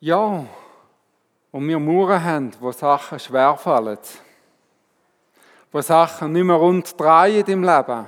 Ja, 0.00 0.44
und 1.50 1.68
wir 1.68 1.78
Mauern 1.78 2.22
haben, 2.22 2.52
wo 2.60 2.70
Sachen 2.70 3.18
schwerfallen, 3.18 3.98
wo 5.72 5.80
Sachen 5.80 6.32
nicht 6.32 6.44
mehr 6.44 6.56
rund 6.56 7.00
drehen 7.00 7.46
im 7.46 7.64
Leben. 7.64 8.06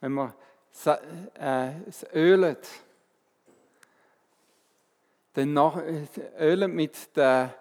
Wenn 0.00 0.14
wir 0.14 0.34
äh, 1.38 1.88
es 1.88 2.04
ölen, 2.12 2.56
dann 5.34 5.52
nach, 5.52 5.76
ölen 6.40 6.74
mit 6.74 7.16
der 7.16 7.54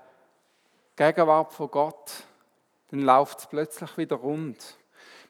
Gegenwart 0.96 1.54
von 1.54 1.70
Gott, 1.70 2.24
dann 2.90 3.02
läuft 3.02 3.40
es 3.40 3.46
plötzlich 3.46 3.96
wieder 3.96 4.16
rund. 4.16 4.76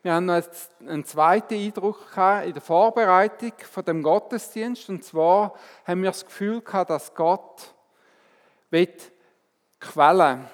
Wir 0.04 0.16
haben 0.16 0.26
noch 0.26 0.42
einen 0.80 1.06
zweiten 1.06 1.54
Eindruck 1.54 2.08
in 2.44 2.54
der 2.54 2.62
Vorbereitung 2.62 3.54
von 3.72 3.86
dem 3.86 4.02
Gottesdienst. 4.02 4.90
Und 4.90 5.04
zwar 5.04 5.54
haben 5.86 6.02
wir 6.02 6.10
das 6.10 6.26
Gefühl 6.26 6.62
gehabt, 6.62 6.90
dass 6.90 7.14
Gott 7.14 7.76
die 8.74 8.88
Quellen 9.80 10.48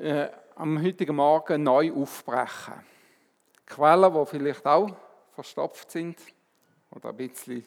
äh, 0.00 0.28
am 0.54 0.80
heutigen 0.80 1.16
Morgen 1.16 1.64
neu 1.64 1.92
aufbrechen. 1.92 2.74
Quellen, 3.66 4.14
die 4.14 4.26
vielleicht 4.26 4.66
auch 4.66 4.94
verstopft 5.34 5.90
sind 5.90 6.20
oder 6.92 7.08
ein 7.08 7.16
bisschen 7.16 7.66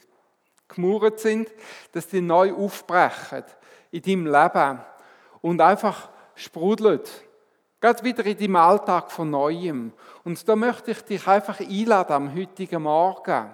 gemauert 0.70 1.20
sind, 1.20 1.50
dass 1.92 2.08
die 2.08 2.22
neu 2.22 2.54
aufbrechen 2.54 3.44
in 3.92 4.02
deinem 4.02 4.28
Leben 4.28 4.80
und 5.42 5.60
einfach 5.60 6.10
sprudeln 6.36 7.02
Gerade 7.86 8.04
wieder 8.04 8.26
in 8.26 8.36
deinem 8.36 8.56
Alltag 8.56 9.12
von 9.12 9.30
Neuem. 9.30 9.94
Und 10.24 10.50
da 10.50 10.56
möchte 10.56 10.90
ich 10.90 11.02
dich 11.04 11.28
einfach 11.28 11.60
einladen 11.60 12.14
am 12.14 12.36
heutigen 12.36 12.82
Morgen. 12.82 13.52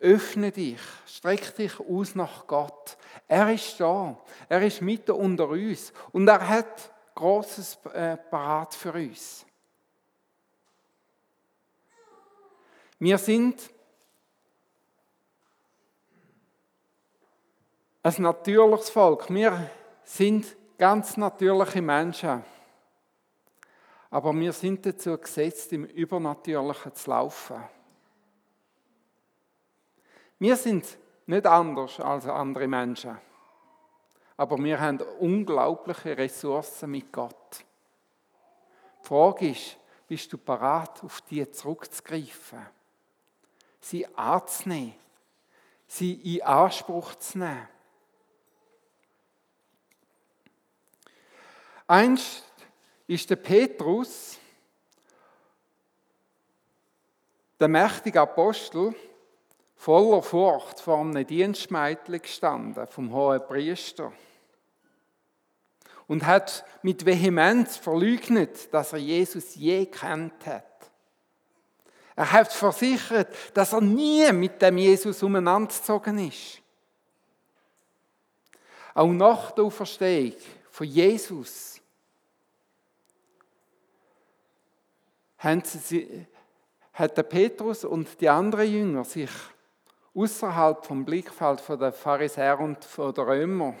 Öffne 0.00 0.50
dich, 0.50 0.80
streck 1.06 1.54
dich 1.54 1.78
aus 1.78 2.14
nach 2.14 2.46
Gott. 2.46 2.96
Er 3.28 3.52
ist 3.52 3.78
da. 3.78 4.16
Er 4.48 4.62
ist 4.62 4.80
mitten 4.80 5.10
unter 5.10 5.50
uns. 5.50 5.92
Und 6.10 6.26
er 6.26 6.48
hat 6.48 6.90
Großes 7.14 7.80
äh, 7.92 8.16
für 8.70 8.92
uns. 8.94 9.44
Wir 12.98 13.18
sind 13.18 13.60
ein 18.02 18.14
natürliches 18.22 18.88
Volk. 18.88 19.28
Wir 19.28 19.68
sind 20.02 20.56
ganz 20.78 21.18
natürliche 21.18 21.82
Menschen. 21.82 22.42
Aber 24.14 24.32
wir 24.32 24.52
sind 24.52 24.86
dazu 24.86 25.18
gesetzt, 25.18 25.72
im 25.72 25.86
Übernatürlichen 25.86 26.94
zu 26.94 27.10
laufen. 27.10 27.60
Wir 30.38 30.56
sind 30.56 30.86
nicht 31.26 31.44
anders 31.44 31.98
als 31.98 32.24
andere 32.28 32.68
Menschen. 32.68 33.18
Aber 34.36 34.56
wir 34.58 34.80
haben 34.80 35.00
unglaubliche 35.18 36.16
Ressourcen 36.16 36.92
mit 36.92 37.12
Gott. 37.12 37.64
Die 39.02 39.08
Frage 39.08 39.50
ist, 39.50 39.78
bist 40.06 40.32
du 40.32 40.38
bereit, 40.38 41.02
auf 41.02 41.20
die 41.22 41.50
zurückzugreifen? 41.50 42.64
Sie 43.80 44.06
anzunehmen? 44.14 44.94
Sie 45.88 46.36
in 46.36 46.42
Anspruch 46.42 47.16
zu 47.16 47.38
nehmen? 47.38 47.68
Einst 51.88 52.44
ist 53.06 53.28
der 53.28 53.36
Petrus, 53.36 54.38
der 57.60 57.68
mächtige 57.68 58.20
Apostel, 58.20 58.94
voller 59.76 60.22
Furcht 60.22 60.80
vor 60.80 61.00
einem 61.00 61.26
Dienstmädchen 61.26 62.22
gestanden, 62.22 62.86
vom 62.86 63.12
hohen 63.12 63.44
Priester. 63.46 64.12
Und 66.06 66.26
hat 66.26 66.64
mit 66.82 67.04
Vehemenz 67.06 67.76
verleugnet, 67.76 68.72
dass 68.72 68.92
er 68.92 68.98
Jesus 68.98 69.54
je 69.54 69.86
kennt 69.86 70.46
hat. 70.46 70.64
Er 72.16 72.30
hat 72.30 72.52
versichert, 72.52 73.34
dass 73.54 73.72
er 73.72 73.80
nie 73.80 74.30
mit 74.32 74.62
dem 74.62 74.78
Jesus 74.78 75.22
umeinandergezogen 75.22 76.28
ist. 76.28 76.60
Auch 78.94 79.08
nach 79.08 79.50
der 79.50 79.64
Auferstehung 79.64 80.36
von 80.70 80.86
Jesus 80.86 81.74
haben 81.74 81.80
sie, 85.64 86.26
hat 86.92 87.16
der 87.16 87.22
Petrus 87.24 87.84
und 87.84 88.20
die 88.20 88.28
anderen 88.28 88.70
Jünger 88.70 89.04
sich 89.04 89.30
außerhalb 90.14 90.84
vom 90.84 91.04
Blickfeld 91.04 91.62
der 91.68 91.92
Pharisäer 91.92 92.58
und 92.60 92.86
der 92.96 93.26
Römer 93.26 93.74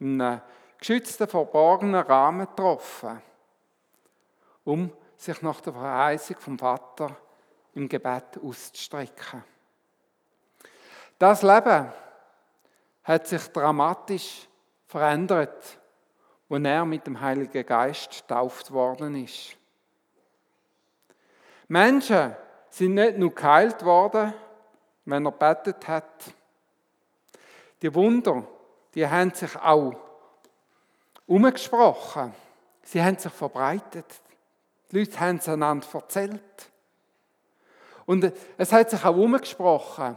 in 0.00 0.20
einem 0.20 0.40
geschützten, 0.78 1.28
verborgenen 1.28 2.02
Rahmen 2.02 2.46
getroffen, 2.46 3.20
um 4.64 4.90
sich 5.16 5.40
nach 5.42 5.60
der 5.60 5.72
Verheißung 5.72 6.36
vom 6.38 6.58
Vater 6.58 7.16
im 7.74 7.88
Gebet 7.88 8.38
auszustrecken. 8.42 9.44
Das 11.18 11.42
Leben 11.42 11.92
hat 13.04 13.26
sich 13.26 13.46
dramatisch 13.48 14.48
verändert, 14.86 15.78
als 16.48 16.64
er 16.64 16.84
mit 16.84 17.06
dem 17.06 17.20
Heiligen 17.20 17.66
Geist 17.66 18.10
getauft 18.10 18.70
worden 18.70 19.22
ist. 19.22 19.56
Menschen 21.74 22.36
sind 22.70 22.94
nicht 22.94 23.18
nur 23.18 23.34
geheilt 23.34 23.84
worden, 23.84 24.32
wenn 25.06 25.26
er 25.26 25.32
betet 25.32 25.88
hat. 25.88 26.32
Die 27.82 27.92
Wunder, 27.92 28.46
die 28.94 29.04
haben 29.04 29.34
sich 29.34 29.56
auch 29.56 29.92
umgesprochen. 31.26 32.32
Sie 32.84 33.02
haben 33.02 33.18
sich 33.18 33.32
verbreitet. 33.32 34.06
Die 34.92 35.00
Leute 35.00 35.18
haben 35.18 35.38
es 35.38 35.48
einander 35.48 35.86
erzählt. 35.92 36.70
Und 38.06 38.32
es 38.56 38.72
hat 38.72 38.90
sich 38.90 39.04
auch 39.04 39.16
umgesprochen, 39.16 40.16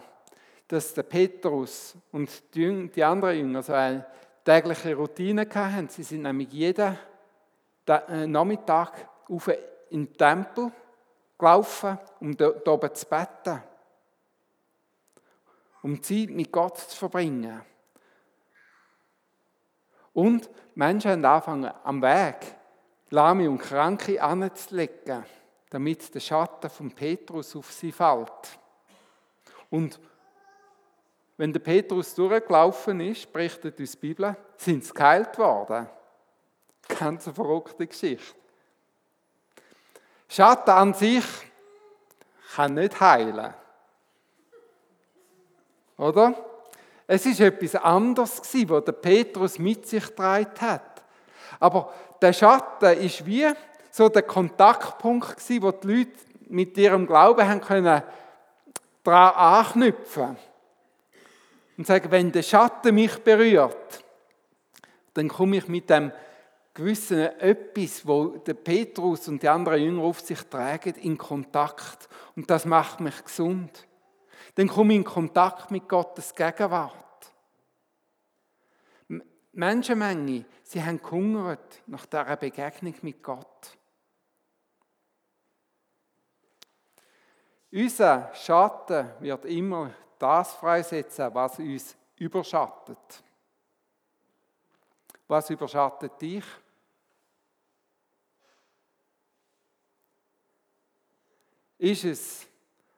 dass 0.68 0.94
der 0.94 1.04
Petrus 1.04 1.96
und 2.12 2.30
die 2.54 3.04
anderen 3.04 3.36
Jünger 3.36 3.64
so 3.64 3.74
eine 3.74 4.06
tägliche 4.46 4.94
Routine 4.94 5.48
hatten. 5.52 5.90
Sie 5.90 6.04
sind 6.04 6.22
nämlich 6.22 6.52
jeden 6.52 7.00
äh, 7.88 8.28
Nachmittag 8.28 9.10
auf 9.28 9.48
in 9.90 10.06
den 10.06 10.14
Tempel 10.16 10.72
gelaufen, 11.38 11.98
um 12.20 12.36
dort 12.36 12.68
oben 12.68 12.94
zu 12.94 13.06
beten. 13.06 13.64
Um 15.84 16.02
Zeit 16.02 16.30
mit 16.30 16.52
Gott 16.52 16.78
zu 16.78 16.98
verbringen. 16.98 17.62
Und 20.14 20.50
Menschen 20.74 21.12
haben 21.12 21.26
angefangen, 21.26 21.74
am 21.84 22.02
Weg 22.02 22.56
Lahme 23.10 23.50
und 23.50 23.60
Kranke 23.60 24.22
anzulegen, 24.22 25.24
damit 25.70 26.14
der 26.14 26.20
Schatten 26.20 26.70
von 26.70 26.92
Petrus 26.92 27.56
auf 27.56 27.72
sie 27.72 27.92
fällt. 27.92 28.60
Und 29.70 30.00
wenn 31.38 31.54
der 31.54 31.60
Petrus 31.60 32.16
durchgelaufen 32.16 33.00
ist, 33.00 33.32
berichtet 33.32 33.80
uns 33.80 33.92
die 33.92 33.98
Bibel, 33.98 34.36
sind 34.58 34.84
sie 34.84 34.94
geheilt 34.94 35.38
worden. 35.38 35.88
Ganz 37.00 37.28
eine 37.28 37.36
verrückte 37.36 37.86
Geschichte. 37.86 38.36
Schatten 40.28 40.72
an 40.72 40.94
sich 40.94 41.26
kann 42.56 42.74
nicht 42.74 43.00
heilen. 43.00 43.54
Oder? 45.98 46.36
Es 47.08 47.26
ist 47.26 47.40
etwas 47.40 47.76
anderes 47.76 48.42
gewesen, 48.42 48.70
was 48.70 48.84
der 48.86 48.92
Petrus 48.92 49.60
mit 49.60 49.88
sich 49.88 50.06
getragen 50.06 50.52
hat. 50.60 51.04
Aber 51.60 51.94
der 52.22 52.34
Schatten 52.34 53.00
ist 53.00 53.26
wie 53.26 53.48
so 53.92 54.10
der 54.10 54.24
Kontaktpunkt 54.24 55.38
gewesen, 55.38 55.64
wo 55.64 55.72
die 55.72 55.88
Leute 55.88 56.12
mit 56.50 56.78
ihrem 56.78 57.08
Glauben 57.08 57.48
haben 57.48 57.62
können 57.62 58.04
daran 59.04 59.66
anknüpfen 59.66 60.38
und 61.78 61.88
sagen, 61.88 62.12
wenn 62.12 62.32
der 62.32 62.44
Schatten 62.44 62.96
mich 62.96 63.18
berührt, 63.24 64.04
dann 65.14 65.30
komme 65.30 65.58
ich 65.58 65.68
mit 65.68 65.90
dem 65.90 66.12
gewissen 66.78 67.20
etwas, 67.40 68.06
wo 68.06 68.38
der 68.38 68.54
Petrus 68.54 69.28
und 69.28 69.42
die 69.42 69.50
anderen 69.50 69.82
Jünger 69.82 70.04
auf 70.04 70.20
sich 70.20 70.42
tragen, 70.44 70.94
in 70.96 71.18
Kontakt. 71.18 72.08
Und 72.36 72.50
das 72.50 72.66
macht 72.66 73.00
mich 73.00 73.24
gesund. 73.24 73.88
Dann 74.54 74.68
komme 74.68 74.94
ich 74.94 75.00
in 75.00 75.04
Kontakt 75.04 75.72
mit 75.72 75.90
Gottes 75.90 76.34
Gegenwart. 76.36 76.94
Menschenmenge, 79.54 80.46
sie 80.62 80.84
haben 80.84 81.02
gehungert 81.02 81.82
nach 81.88 82.06
dieser 82.06 82.36
Begegnung 82.36 82.94
mit 83.02 83.24
Gott. 83.24 83.76
Unser 87.72 88.32
Schatten 88.36 89.10
wird 89.20 89.46
immer 89.46 89.92
das 90.20 90.54
freisetzen, 90.54 91.34
was 91.34 91.58
uns 91.58 91.98
überschattet. 92.18 93.24
Was 95.28 95.50
überschattet 95.50 96.22
dich? 96.22 96.46
Ist 101.78 102.04
es 102.06 102.48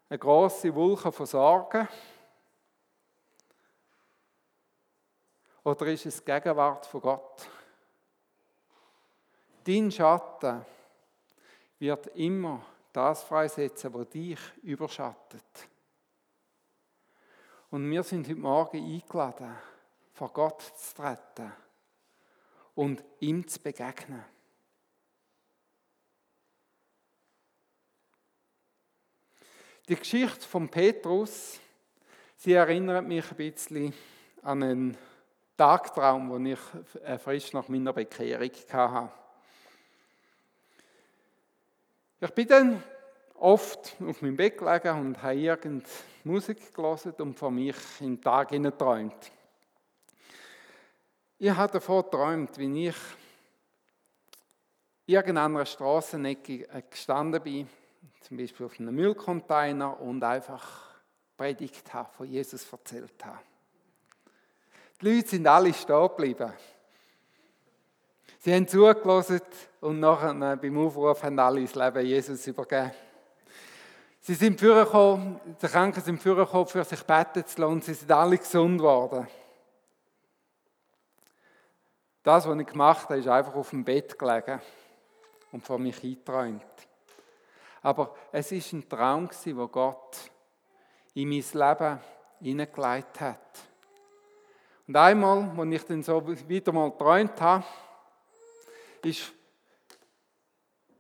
eine 0.09 0.19
große 0.19 0.73
Wolke 0.73 1.11
von 1.11 1.25
Sorgen? 1.25 1.87
oder 5.69 5.87
ist 5.87 6.05
es 6.05 6.23
die 6.23 6.25
Gegenwart 6.25 6.85
von 6.85 7.01
Gott? 7.01 7.47
Dein 9.63 9.91
Schatten 9.91 10.65
wird 11.77 12.07
immer 12.15 12.65
das 12.91 13.23
freisetzen, 13.23 13.93
was 13.93 14.09
dich 14.09 14.39
überschattet. 14.63 15.69
Und 17.69 17.89
wir 17.89 18.03
sind 18.03 18.27
heute 18.27 18.39
Morgen 18.39 18.83
eingeladen, 18.83 19.55
vor 20.13 20.33
Gott 20.33 20.61
zu 20.61 20.95
treten 20.95 21.53
und 22.73 23.03
ihm 23.19 23.47
zu 23.47 23.59
begegnen. 23.59 24.25
Die 29.89 29.95
Geschichte 29.95 30.47
von 30.47 30.69
Petrus, 30.69 31.59
sie 32.37 32.53
erinnert 32.53 33.07
mich 33.07 33.25
ein 33.31 33.37
bisschen 33.37 33.91
an 34.43 34.61
einen 34.61 34.97
Tagtraum, 35.57 36.29
den 36.31 36.53
ich 36.53 36.59
äh, 37.03 37.17
frisch 37.17 37.51
nach 37.53 37.67
meiner 37.69 37.91
Bekehrung 37.91 38.51
hatte. 38.71 39.11
Ich 42.21 42.29
bin 42.29 42.47
dann 42.47 42.83
oft 43.33 43.95
auf 44.07 44.21
meinem 44.21 44.35
Bett 44.35 44.59
gelegen 44.59 44.99
und 44.99 45.23
habe 45.23 45.33
irgendeine 45.33 45.81
Musik 46.23 46.71
gelesen 46.71 47.13
und 47.17 47.39
von 47.39 47.55
mich 47.55 47.75
in 47.99 48.17
den 48.17 48.21
Tag 48.21 48.49
geträumt. 48.49 49.31
Ich 51.39 51.49
habe 51.49 51.73
davon 51.73 52.03
geträumt, 52.03 52.55
wie 52.59 52.89
ich 52.89 52.95
irgendeiner 55.07 55.65
Straßenecke 55.65 56.83
gestanden 56.91 57.41
bin, 57.41 57.67
zum 58.21 58.37
Beispiel 58.37 58.65
auf 58.65 58.79
einem 58.79 58.95
Müllcontainer 58.95 59.99
und 59.99 60.23
einfach 60.23 60.89
predigt 61.37 61.93
habe, 61.93 62.09
von 62.13 62.27
Jesus 62.27 62.71
erzählt 62.71 63.25
habe. 63.25 63.39
Die 65.01 65.09
Leute 65.09 65.29
sind 65.29 65.47
alle 65.47 65.73
stehen 65.73 66.07
geblieben. 66.09 66.51
Sie 68.39 68.53
haben 68.53 68.67
zugelassen 68.67 69.41
und 69.81 69.99
nachher 69.99 70.53
äh, 70.53 70.55
beim 70.55 70.77
Aufruf 70.77 71.23
haben 71.23 71.39
alle 71.39 71.61
das 71.61 71.75
Leben 71.75 72.05
Jesus 72.05 72.47
übergeben. 72.47 72.91
Sie 74.21 74.33
sind 74.33 74.59
vorgekommen, 74.59 75.39
die 75.61 75.67
Kranken 75.67 76.01
sind 76.01 76.21
vorgekommen, 76.21 76.67
für 76.67 76.83
sich 76.83 77.03
beten 77.03 77.45
zu 77.45 77.61
lassen 77.61 77.73
und 77.73 77.83
sie 77.83 77.93
sind 77.93 78.11
alle 78.11 78.37
gesund 78.37 78.77
geworden. 78.77 79.27
Das, 82.23 82.47
was 82.47 82.59
ich 82.59 82.67
gemacht 82.67 83.09
habe, 83.09 83.19
ist 83.19 83.27
einfach 83.27 83.55
auf 83.55 83.69
dem 83.69 83.83
Bett 83.83 84.19
gelegen 84.19 84.61
und 85.51 85.65
vor 85.65 85.79
mich 85.79 86.03
eingeträumt. 86.03 86.61
Aber 87.81 88.15
es 88.31 88.51
ist 88.51 88.73
ein 88.73 88.87
Traum, 88.87 89.29
wo 89.29 89.67
Gott 89.67 90.17
in 91.13 91.29
mein 91.29 91.43
Leben 91.53 91.99
hineingelegt 92.41 93.21
hat. 93.21 93.59
Und 94.87 94.95
einmal, 94.95 95.51
als 95.57 95.71
ich 95.71 95.83
dann 95.83 96.03
so 96.03 96.23
wieder 96.47 96.71
mal 96.71 96.91
geträumt 96.91 97.39
habe, 97.39 97.63
ist 99.03 99.31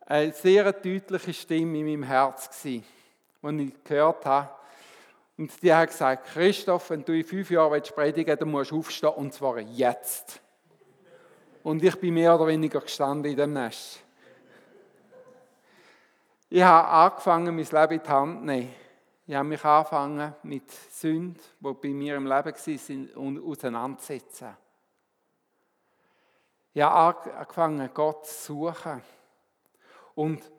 eine 0.05 0.31
sehr 0.33 0.71
deutliche 0.71 1.33
Stimme 1.33 1.79
in 1.79 1.85
meinem 1.85 2.03
Herz 2.03 2.61
die 2.61 2.83
ich 3.43 3.83
gehört 3.83 4.25
habe. 4.25 4.49
Und 5.37 5.61
die 5.63 5.73
hat 5.73 5.89
gesagt, 5.89 6.27
Christoph, 6.27 6.89
wenn 6.89 7.05
du 7.05 7.13
in 7.13 7.23
fünf 7.23 7.49
Jahren 7.49 7.81
predigen 7.81 8.27
willst, 8.27 8.41
dann 8.41 8.51
musst 8.51 8.71
du 8.71 8.79
aufstehen, 8.79 9.09
und 9.09 9.33
zwar 9.33 9.59
jetzt. 9.59 10.41
Und 11.63 11.83
ich 11.83 11.95
bin 11.95 12.13
mehr 12.13 12.35
oder 12.35 12.47
weniger 12.47 12.81
gestanden 12.81 13.31
in 13.31 13.37
dem 13.37 13.53
Nest. 13.53 14.03
Ich 16.51 16.63
habe 16.63 16.87
angefangen, 16.87 17.55
mein 17.55 17.65
Leben 17.65 17.93
in 17.93 18.03
die 18.03 18.09
Hand 18.09 18.39
zu 18.39 18.45
nehmen. 18.45 18.73
Ich 19.27 19.35
habe 19.35 19.47
mich 19.47 19.63
angefangen, 19.63 20.33
mit 20.41 20.71
Sünden, 20.71 21.39
die 21.59 21.73
bei 21.73 21.89
mir 21.89 22.15
im 22.15 22.25
Leben 22.25 22.55
waren, 22.55 23.43
auseinanderzusetzen. 23.43 24.57
Ich 26.73 26.81
habe 26.81 27.29
angefangen, 27.29 27.87
Gott 27.93 28.25
zu 28.25 28.65
suchen. 28.65 29.03
Und 30.15 30.41
ein 30.41 30.51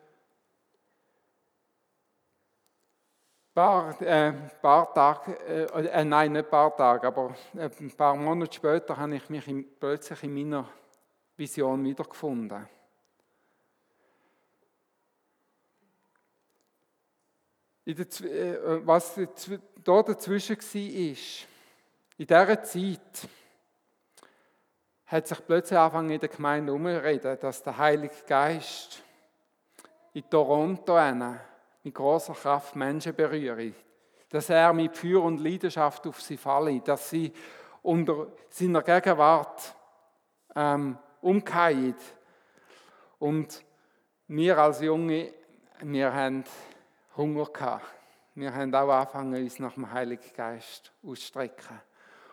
paar, 3.53 4.01
äh, 4.01 4.31
paar 4.61 4.93
Tage, 4.93 5.33
äh, 5.45 5.87
äh, 5.87 6.05
nein, 6.05 6.31
nicht 6.31 6.45
ein 6.45 6.49
paar 6.49 6.73
Tage, 6.73 7.07
aber 7.07 7.35
ein 7.53 7.91
paar 7.97 8.15
Monate 8.15 8.53
später 8.53 8.95
habe 8.95 9.17
ich 9.17 9.29
mich 9.29 9.45
plötzlich 9.77 10.23
in 10.23 10.33
meiner 10.33 10.69
Vision 11.35 11.83
wiedergefunden. 11.83 12.65
Der, 17.85 17.99
äh, 17.99 18.85
was 18.85 19.19
da 19.83 20.03
dazwischen 20.03 20.57
war, 20.57 21.47
in 22.17 22.27
dieser 22.27 22.63
Zeit 22.63 23.27
hat 25.07 25.27
sich 25.27 25.45
plötzlich 25.45 25.77
angefangen 25.77 26.11
in 26.11 26.19
der 26.19 26.29
Gemeinde 26.29 26.73
umzureden, 26.73 27.37
dass 27.39 27.63
der 27.63 27.77
Heilige 27.77 28.15
Geist 28.27 29.01
in 30.13 30.29
Toronto 30.29 30.97
mit 31.83 31.93
großer 31.93 32.33
Kraft 32.33 32.75
Menschen 32.75 33.15
berührt. 33.15 33.73
Dass 34.29 34.49
er 34.49 34.71
mit 34.71 34.95
Feuer 34.95 35.23
und 35.23 35.41
Leidenschaft 35.41 36.05
auf 36.07 36.21
sie 36.21 36.37
falle, 36.37 36.79
dass 36.79 37.09
sie 37.09 37.33
unter 37.81 38.27
seiner 38.49 38.83
Gegenwart 38.83 39.75
ähm, 40.55 40.97
umkehren. 41.21 41.95
Und 43.19 43.63
wir 44.27 44.57
als 44.57 44.81
Junge, 44.81 45.33
wir 45.81 46.13
haben 46.13 46.43
Hunger 47.17 47.45
gehabt. 47.45 47.85
Wir 48.35 48.53
haben 48.53 48.73
auch 48.73 48.89
angefangen, 48.89 49.43
uns 49.43 49.59
nach 49.59 49.73
dem 49.73 49.91
Heiligen 49.91 50.33
Geist 50.33 50.91
auszustrecken. 51.03 51.79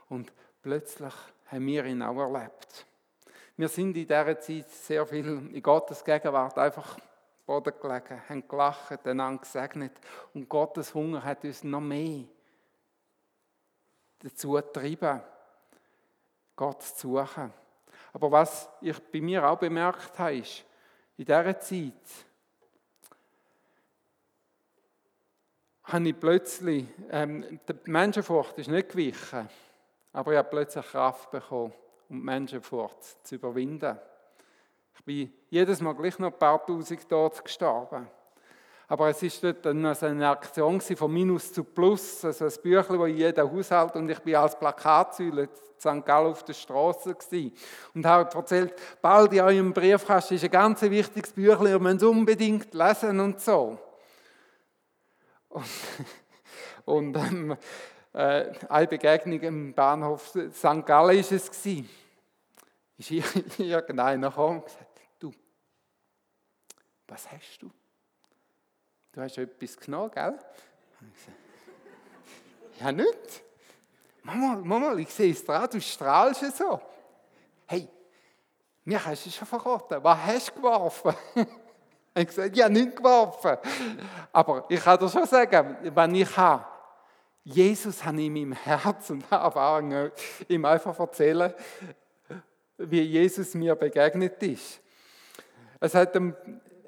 Und 0.09 0.33
plötzlich 0.63 1.15
haben 1.47 1.67
wir 1.67 1.85
ihn 1.85 2.03
auch 2.03 2.19
erlebt. 2.19 2.87
Wir 3.57 3.69
sind 3.69 3.97
in 3.97 4.07
dieser 4.07 4.39
Zeit 4.39 4.71
sehr 4.71 5.05
viel 5.05 5.51
in 5.53 5.63
Gottes 5.63 6.05
Gegenwart 6.05 6.57
einfach 6.59 6.97
Boden 7.45 7.73
gelegen, 7.81 8.23
haben 8.29 8.47
gelacht, 8.47 9.07
einander 9.07 9.43
gesegnet. 9.43 9.93
Und 10.35 10.49
Gottes 10.49 10.95
Hunger 10.95 11.25
hat 11.25 11.45
uns 11.45 11.65
noch 11.65 11.81
mehr 11.81 12.25
dazu 14.21 14.53
getrieben, 14.53 15.21
Gott 16.55 16.83
zu 16.83 17.19
suchen. 17.19 17.53
Aber 18.13 18.31
was 18.31 18.69
ich 18.81 18.99
bei 19.11 19.21
mir 19.21 19.49
auch 19.49 19.59
bemerkt 19.59 20.19
habe, 20.19 20.37
ist, 20.37 20.65
in 21.17 21.25
dieser 21.25 21.59
Zeit 21.59 21.93
habe 25.89 26.09
ich 26.09 26.21
plötzlich, 26.21 26.87
ähm, 27.11 27.61
die 27.67 27.91
Menschenfurcht 27.91 28.59
ist 28.59 28.69
nicht 28.69 28.91
gewichen, 28.91 29.49
aber 30.13 30.33
ich 30.33 30.39
habe 30.39 30.49
plötzlich 30.51 30.87
Kraft 30.87 31.31
bekommen, 31.31 31.73
um 32.09 32.19
die 32.19 32.25
Menschenfurcht 32.25 33.27
zu 33.27 33.37
überwinden. 33.37 33.99
Ich 34.95 35.05
bin 35.05 35.33
jedes 35.49 35.81
Mal 35.81 35.95
gleich 35.95 36.19
noch 36.19 36.33
ein 36.33 36.39
paar 36.39 36.65
Tausend 36.65 37.01
dort 37.11 37.43
gestorben. 37.43 38.07
Aber 38.91 39.09
es 39.09 39.23
war 39.23 39.53
dort 39.53 39.67
dann 39.67 39.85
also 39.85 40.07
eine 40.07 40.29
Aktion 40.29 40.81
von 40.81 41.13
Minus 41.13 41.53
zu 41.53 41.63
Plus, 41.63 42.25
also 42.25 42.47
ein 42.47 42.53
Büchlein, 42.63 42.99
das 42.99 43.09
in 43.09 43.17
jedem 43.17 43.53
Haushalt 43.53 43.97
und 43.97 44.11
ich 44.11 44.19
bin 44.21 44.35
als 44.35 44.59
Plakatsäule 44.59 45.43
in 45.43 45.49
St. 45.79 46.05
Gallen 46.07 46.33
auf 46.33 46.43
der 46.43 46.55
Straße 46.55 47.15
und 47.95 48.07
habe 48.07 48.35
erzählt, 48.35 48.75
bald 49.01 49.33
in 49.33 49.41
eurem 49.41 49.73
Briefkasten 49.73 50.35
ist 50.35 50.45
ein 50.45 50.51
ganz 50.51 50.83
wichtiges 50.83 51.33
Büchlein, 51.33 51.73
ihr 51.73 51.79
müsst 51.79 51.97
es 51.97 52.09
unbedingt 52.09 52.75
lesen 52.75 53.21
und 53.21 53.41
so. 53.41 53.79
Und, 55.49 55.65
und 56.85 57.17
ähm, 57.17 57.57
äh, 58.13 58.53
eine 58.69 58.87
Begegnung 58.87 59.41
im 59.41 59.75
Bahnhof 59.75 60.29
St. 60.29 60.85
Gallen 60.85 60.85
war 60.87 61.33
es. 61.33 61.51
Gewesen. 61.51 61.89
Ist 62.97 63.11
irgendeiner 63.59 64.29
gekommen 64.29 64.59
und 64.59 64.65
gesagt, 64.65 65.01
du, 65.21 65.33
was 67.07 67.31
hast 67.31 67.63
du? 67.63 67.71
Du 69.13 69.21
hast 69.21 69.39
etwas 69.39 69.77
genommen, 69.77 70.11
gell? 70.11 70.39
Ja, 72.81 72.93
nicht. 72.93 73.43
Mama, 74.23 74.55
Mama, 74.63 74.95
ich 74.95 75.13
sehe 75.13 75.33
es 75.33 75.45
dran, 75.45 75.69
du 75.69 75.81
strahlst 75.81 76.57
so. 76.57 76.81
Hey, 77.67 77.89
mir 78.85 79.05
hast 79.05 79.27
du 79.27 79.31
schon 79.31 79.49
verraten. 79.49 80.03
Was 80.05 80.19
hast 80.25 80.51
du 80.51 80.55
geworfen? 80.55 81.15
Ich 82.19 82.25
habe 82.25 82.35
gesagt, 82.35 82.57
ja, 82.57 82.69
nicht 82.69 82.97
geworfen. 82.97 83.59
Aber 84.33 84.65
ich 84.69 84.83
kann 84.83 84.99
dir 84.99 85.09
schon 85.09 85.25
sagen, 85.25 85.77
wenn 85.95 86.15
ich 86.17 86.37
habe, 86.37 86.65
Jesus 87.45 88.05
hat 88.05 88.17
in 88.17 88.33
meinem 88.33 88.53
Herz 88.55 89.11
und 89.11 89.31
habe 89.31 90.13
ihm 90.49 90.65
einfach 90.65 90.99
erzählen, 90.99 91.55
wie 92.77 93.03
Jesus 93.03 93.55
mir 93.55 93.77
begegnet 93.77 94.43
ist. 94.43 94.81
Es 95.79 95.95
hat 95.95 96.17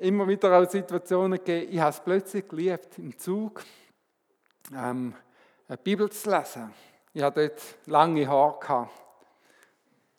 immer 0.01 0.27
wieder 0.27 0.59
auch 0.59 0.69
Situationen 0.69 1.39
gegeben, 1.39 1.73
ich 1.75 1.81
habe 1.81 1.91
es 1.91 2.01
plötzlich 2.01 2.49
geliebt, 2.49 2.99
im 2.99 3.17
Zug 3.17 3.63
ähm, 4.75 5.15
eine 5.69 5.77
Bibel 5.77 6.11
zu 6.11 6.29
lesen. 6.29 6.75
Ich 7.13 7.23
hatte 7.23 7.51
dort 7.51 7.63
lange 7.87 8.27
Haare, 8.27 8.89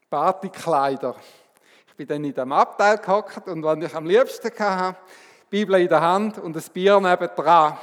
Partykleider 0.10 1.18
bin 1.96 2.08
dann 2.08 2.24
in 2.24 2.34
dem 2.34 2.52
Abteil 2.52 2.98
gehockt 2.98 3.48
und 3.48 3.64
was 3.64 3.78
ich 3.84 3.96
am 3.96 4.06
liebsten 4.06 4.52
hatte, 4.58 4.98
Bibel 5.50 5.80
in 5.80 5.90
der 5.90 6.02
Hand 6.02 6.38
und 6.38 6.56
das 6.56 6.70
Bier 6.70 7.00
nebendran. 7.00 7.78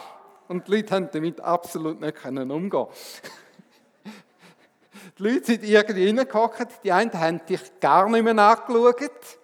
Und 0.48 0.66
die 0.66 0.76
Leute 0.76 0.94
haben 0.94 1.08
damit 1.12 1.40
absolut 1.40 2.00
nicht 2.00 2.24
umgehen 2.24 2.86
Die 5.18 5.22
Leute 5.22 5.44
sind 5.44 5.64
irgendwie 5.64 6.06
reingehockt, 6.06 6.82
die 6.82 6.92
einen 6.92 7.12
haben 7.12 7.44
dich 7.46 7.80
gar 7.80 8.08
nicht 8.08 8.24
mehr 8.24 8.38
angeschaut. 8.38 9.38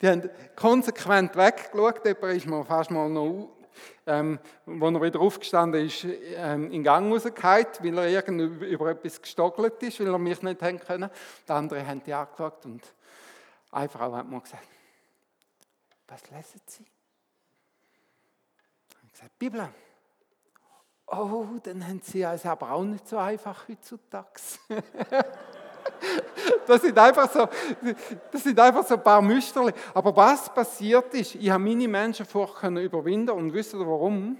Die 0.00 0.08
haben 0.08 0.28
konsequent 0.56 1.36
weggeschaut, 1.36 2.04
jemand 2.04 2.36
ist 2.36 2.46
mir 2.46 2.64
fast 2.64 2.90
mal 2.90 3.08
noch, 3.08 3.50
ähm, 4.06 4.38
wo 4.66 4.88
er 4.88 5.02
wieder 5.02 5.20
aufgestanden 5.20 5.86
ist, 5.86 6.06
ähm, 6.36 6.70
in 6.70 6.82
Gang 6.82 7.12
rausgefallen, 7.12 7.66
weil 7.80 7.98
er 7.98 8.08
irgendwie 8.08 8.66
über 8.66 8.90
etwas 8.90 9.22
gestockelt 9.22 9.82
ist, 9.82 10.00
weil 10.00 10.08
er 10.08 10.18
mich 10.18 10.42
nicht 10.42 10.62
haben 10.62 10.80
können. 10.80 11.10
Die 11.48 11.52
anderen 11.52 11.86
haben 11.86 12.02
die 12.04 12.12
angeschaut 12.12 12.64
und 12.64 12.82
eine 13.74 13.88
Frau 13.88 14.12
hat 14.12 14.28
mir 14.28 14.40
gesagt, 14.40 14.68
was 16.06 16.30
lesen 16.30 16.60
Sie? 16.66 16.84
Ich 18.88 18.96
habe 18.96 19.08
gesagt, 19.12 19.38
Bibel. 19.38 19.68
Oh, 21.06 21.46
dann 21.62 21.86
haben 21.86 22.00
Sie 22.02 22.22
es 22.22 22.46
aber 22.46 22.70
auch 22.70 22.84
nicht 22.84 23.06
so 23.06 23.18
einfach 23.18 23.68
heutzutage. 23.68 24.40
Das 26.66 26.80
sind 26.80 26.98
einfach 26.98 27.30
so, 27.30 27.46
das 28.32 28.42
sind 28.42 28.58
einfach 28.58 28.86
so 28.86 28.94
ein 28.94 29.02
paar 29.02 29.20
Müsterli. 29.20 29.72
Aber 29.92 30.16
was 30.16 30.52
passiert 30.52 31.12
ist, 31.12 31.34
ich 31.34 31.50
habe 31.50 31.62
meine 31.62 31.86
Menschenfurcht 31.86 32.62
überwinden 32.64 33.30
und 33.30 33.52
wisst 33.52 33.74
ihr 33.74 33.80
warum? 33.80 34.38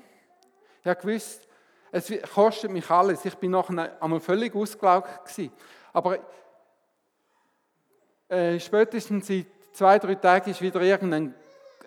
Ich 0.81 0.87
habe 0.87 1.01
gewusst, 1.01 1.47
es 1.93 2.11
kostet 2.33 2.71
mich 2.71 2.89
alles. 2.91 3.25
Ich 3.25 3.35
bin 3.37 3.51
nachher 3.51 3.97
einmal 4.01 4.21
völlig 4.21 4.55
ausgelaugt 4.55 5.27
gewesen. 5.27 5.53
Aber 5.93 6.19
äh, 8.29 8.59
spätestens 8.59 9.27
seit 9.27 9.47
zwei, 9.73 9.99
drei 9.99 10.15
Tagen 10.15 10.51
ist 10.51 10.63
wieder 10.63 10.81
irgendein 10.81 11.35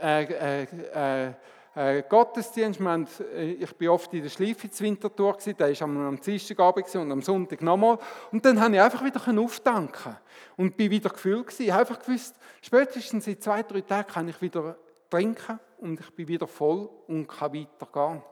äh, 0.02 0.64
äh, 0.64 1.34
äh, 1.78 2.04
Gottesdienst. 2.10 2.80
Wir 2.80 2.90
haben, 2.90 3.08
äh, 3.36 3.52
ich 3.54 3.76
bin 3.76 3.90
oft 3.90 4.14
in 4.14 4.24
der 4.24 4.30
Schleife 4.30 4.68
Winterthur, 4.80 5.34
gewesen, 5.34 5.58
der 5.58 5.70
war 5.70 5.82
am, 5.84 5.98
am 6.08 6.22
Dienstagabend 6.22 6.96
und 6.96 7.12
am 7.12 7.22
Sonntag 7.22 7.62
nochmal. 7.62 8.00
Und 8.32 8.44
dann 8.46 8.60
habe 8.60 8.76
ich 8.76 8.82
einfach 8.82 9.04
wieder 9.04 9.22
auftanken 9.40 10.18
und 10.56 10.76
bin 10.76 10.92
wieder 10.92 11.10
gefühlt. 11.10 11.60
Ich 11.60 11.72
habe 11.72 11.82
einfach 11.82 12.00
gewusst, 12.00 12.36
spätestens 12.62 13.28
in 13.28 13.40
zwei, 13.40 13.64
drei 13.64 13.82
Tagen 13.82 14.12
kann 14.12 14.28
ich 14.28 14.42
wieder 14.42 14.78
trinken 15.10 15.60
und 15.78 16.00
ich 16.00 16.10
bin 16.12 16.28
wieder 16.28 16.48
voll 16.48 16.90
und 17.08 17.28
kann 17.28 17.54
weitergehen. 17.54 18.24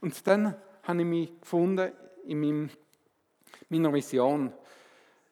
Und 0.00 0.26
dann 0.26 0.56
habe 0.82 1.00
ich 1.00 1.06
mich 1.06 1.40
gefunden 1.40 1.92
in 2.26 2.40
meinem, 2.40 2.70
meiner 3.68 3.90
Mission. 3.90 4.52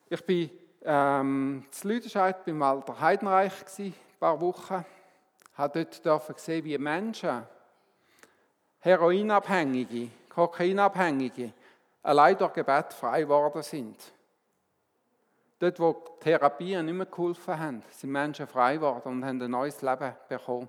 Ich 0.08 0.24
bin 0.24 0.50
ähm, 0.82 1.64
zu 1.70 1.88
Lüdenscheid 1.88 2.44
beim 2.44 2.60
Walter 2.60 3.00
Heidenreich 3.00 3.52
ein 3.78 3.94
paar 4.18 4.40
Wochen 4.40 4.84
habe 5.54 5.86
dort 6.02 6.36
gesehen, 6.36 6.64
wie 6.64 6.78
Menschen, 6.78 7.42
Heroinabhängige, 8.78 10.08
Kokainabhängige, 10.30 11.52
allein 12.02 12.38
durch 12.38 12.54
Gebet 12.54 12.94
frei 12.94 13.22
geworden 13.22 13.62
sind. 13.62 13.96
Dort, 15.58 15.78
wo 15.78 15.92
Therapien 16.20 16.86
nicht 16.86 16.94
mehr 16.94 17.04
geholfen 17.04 17.58
haben, 17.58 17.82
sind 17.90 18.10
Menschen 18.10 18.46
frei 18.46 18.76
geworden 18.76 19.08
und 19.08 19.24
haben 19.24 19.42
ein 19.42 19.50
neues 19.50 19.82
Leben 19.82 20.14
bekommen. 20.28 20.68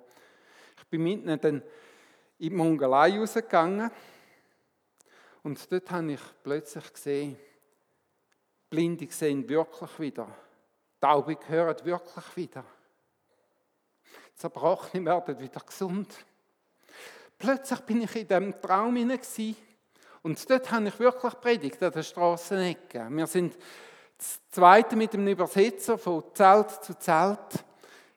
Ich 0.77 0.87
bin 0.87 1.03
mit 1.03 1.23
ihnen 1.23 1.39
dann 1.39 1.61
in 2.37 2.49
die 2.49 2.49
Mongolei 2.49 3.17
rausgegangen 3.17 3.89
und 5.43 5.71
dort 5.71 5.89
habe 5.89 6.11
ich 6.11 6.21
plötzlich 6.43 6.91
gesehen, 6.91 7.37
Blinde 8.71 9.07
sehen 9.11 9.47
wirklich 9.47 9.99
wieder, 9.99 10.27
Taube 10.99 11.37
hören 11.47 11.75
wirklich 11.83 12.35
wieder 12.37 12.63
zerbrochen 14.41 15.05
werden 15.05 15.39
wieder 15.39 15.59
gesund. 15.59 16.07
Plötzlich 17.37 17.79
bin 17.81 18.01
ich 18.01 18.15
in 18.15 18.27
diesem 18.27 18.61
Traum 18.61 18.95
hinein 18.95 19.19
und 20.23 20.49
dort 20.49 20.71
habe 20.71 20.87
ich 20.87 20.99
wirklich 20.99 21.39
predigt 21.39 21.83
an 21.83 21.91
der 21.91 22.03
Strassenecke. 22.03 23.07
Wir 23.09 23.27
sind 23.27 23.55
das 24.17 24.39
Zweite 24.49 24.95
mit 24.95 25.13
dem 25.13 25.27
Übersetzer 25.27 25.97
von 25.97 26.23
Zelt 26.33 26.71
zu 26.83 26.97
Zelt. 26.97 27.65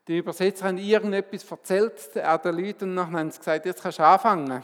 Die 0.06 0.18
Übersetzer 0.18 0.66
haben 0.66 0.78
irgendetwas 0.78 1.50
erzählt 1.50 2.16
an 2.16 2.40
den 2.42 2.58
Leuten 2.58 2.90
und 2.90 2.96
dann 2.96 3.16
haben 3.16 3.30
sie 3.30 3.38
gesagt, 3.38 3.66
jetzt 3.66 3.82
kannst 3.82 3.98
du 3.98 4.04
anfangen. 4.04 4.62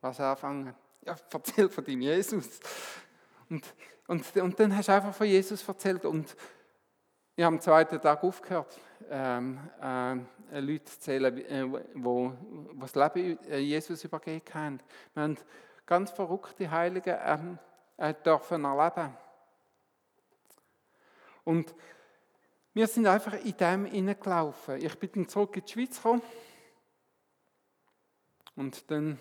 Was 0.00 0.20
anfangen? 0.20 0.74
Ja, 1.04 1.16
erzähl 1.32 1.68
von 1.68 1.84
dem 1.84 2.00
Jesus. 2.00 2.60
Und, 3.48 3.64
und, 4.06 4.36
und 4.36 4.60
dann 4.60 4.76
hast 4.76 4.88
du 4.88 4.92
einfach 4.92 5.14
von 5.14 5.26
Jesus 5.26 5.66
erzählt 5.66 6.04
und 6.04 6.36
ich 7.34 7.44
habe 7.44 7.54
am 7.56 7.60
zweiten 7.60 8.00
Tag 8.00 8.22
aufgehört, 8.22 8.78
ähm, 9.10 9.58
äh, 9.80 10.60
Leute 10.60 10.84
zu 10.84 11.00
zählen, 11.00 11.38
äh, 11.38 11.64
wo, 11.94 12.32
wo 12.74 12.86
das 12.86 12.94
Leben 12.94 13.38
äh, 13.48 13.58
Jesus 13.58 14.04
übergeben 14.04 14.42
haben. 14.52 14.80
Wir 15.14 15.22
haben 15.22 15.38
ganz 15.86 16.10
verrückte 16.10 16.70
Heilige 16.70 17.18
ähm, 17.24 17.58
äh, 17.96 18.12
dürfen 18.12 18.64
erleben. 18.64 19.16
Und 21.44 21.74
wir 22.74 22.86
sind 22.86 23.06
einfach 23.06 23.34
in 23.34 23.56
dem 23.56 23.84
hineingelaufen. 23.86 24.76
Ich 24.76 24.98
bin 24.98 25.10
dann 25.14 25.28
zurück 25.28 25.56
in 25.56 25.64
die 25.64 25.72
Schweiz 25.72 25.96
gekommen. 25.96 26.22
Und 28.56 28.90
dann 28.90 29.18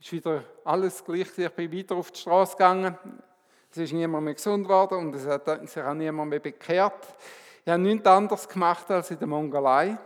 ist 0.00 0.12
wieder 0.12 0.44
alles 0.64 1.04
gleich. 1.04 1.38
Ich 1.38 1.50
bin 1.50 1.72
weiter 1.72 1.96
auf 1.96 2.10
die 2.10 2.20
Straße 2.20 2.52
gegangen. 2.52 2.98
Es 3.74 3.78
ist 3.78 3.92
niemand 3.92 4.24
mehr 4.24 4.34
gesund 4.34 4.68
geworden 4.68 4.98
und 4.98 5.16
es 5.16 5.26
hat 5.26 5.68
sich 5.68 5.82
auch 5.82 5.94
niemand 5.94 6.30
mehr 6.30 6.38
bekehrt. 6.38 7.16
Ich 7.64 7.72
habe 7.72 7.82
nichts 7.82 8.06
anderes 8.06 8.48
gemacht 8.48 8.88
als 8.88 9.10
in 9.10 9.18
der 9.18 9.26
Mongolei. 9.26 9.98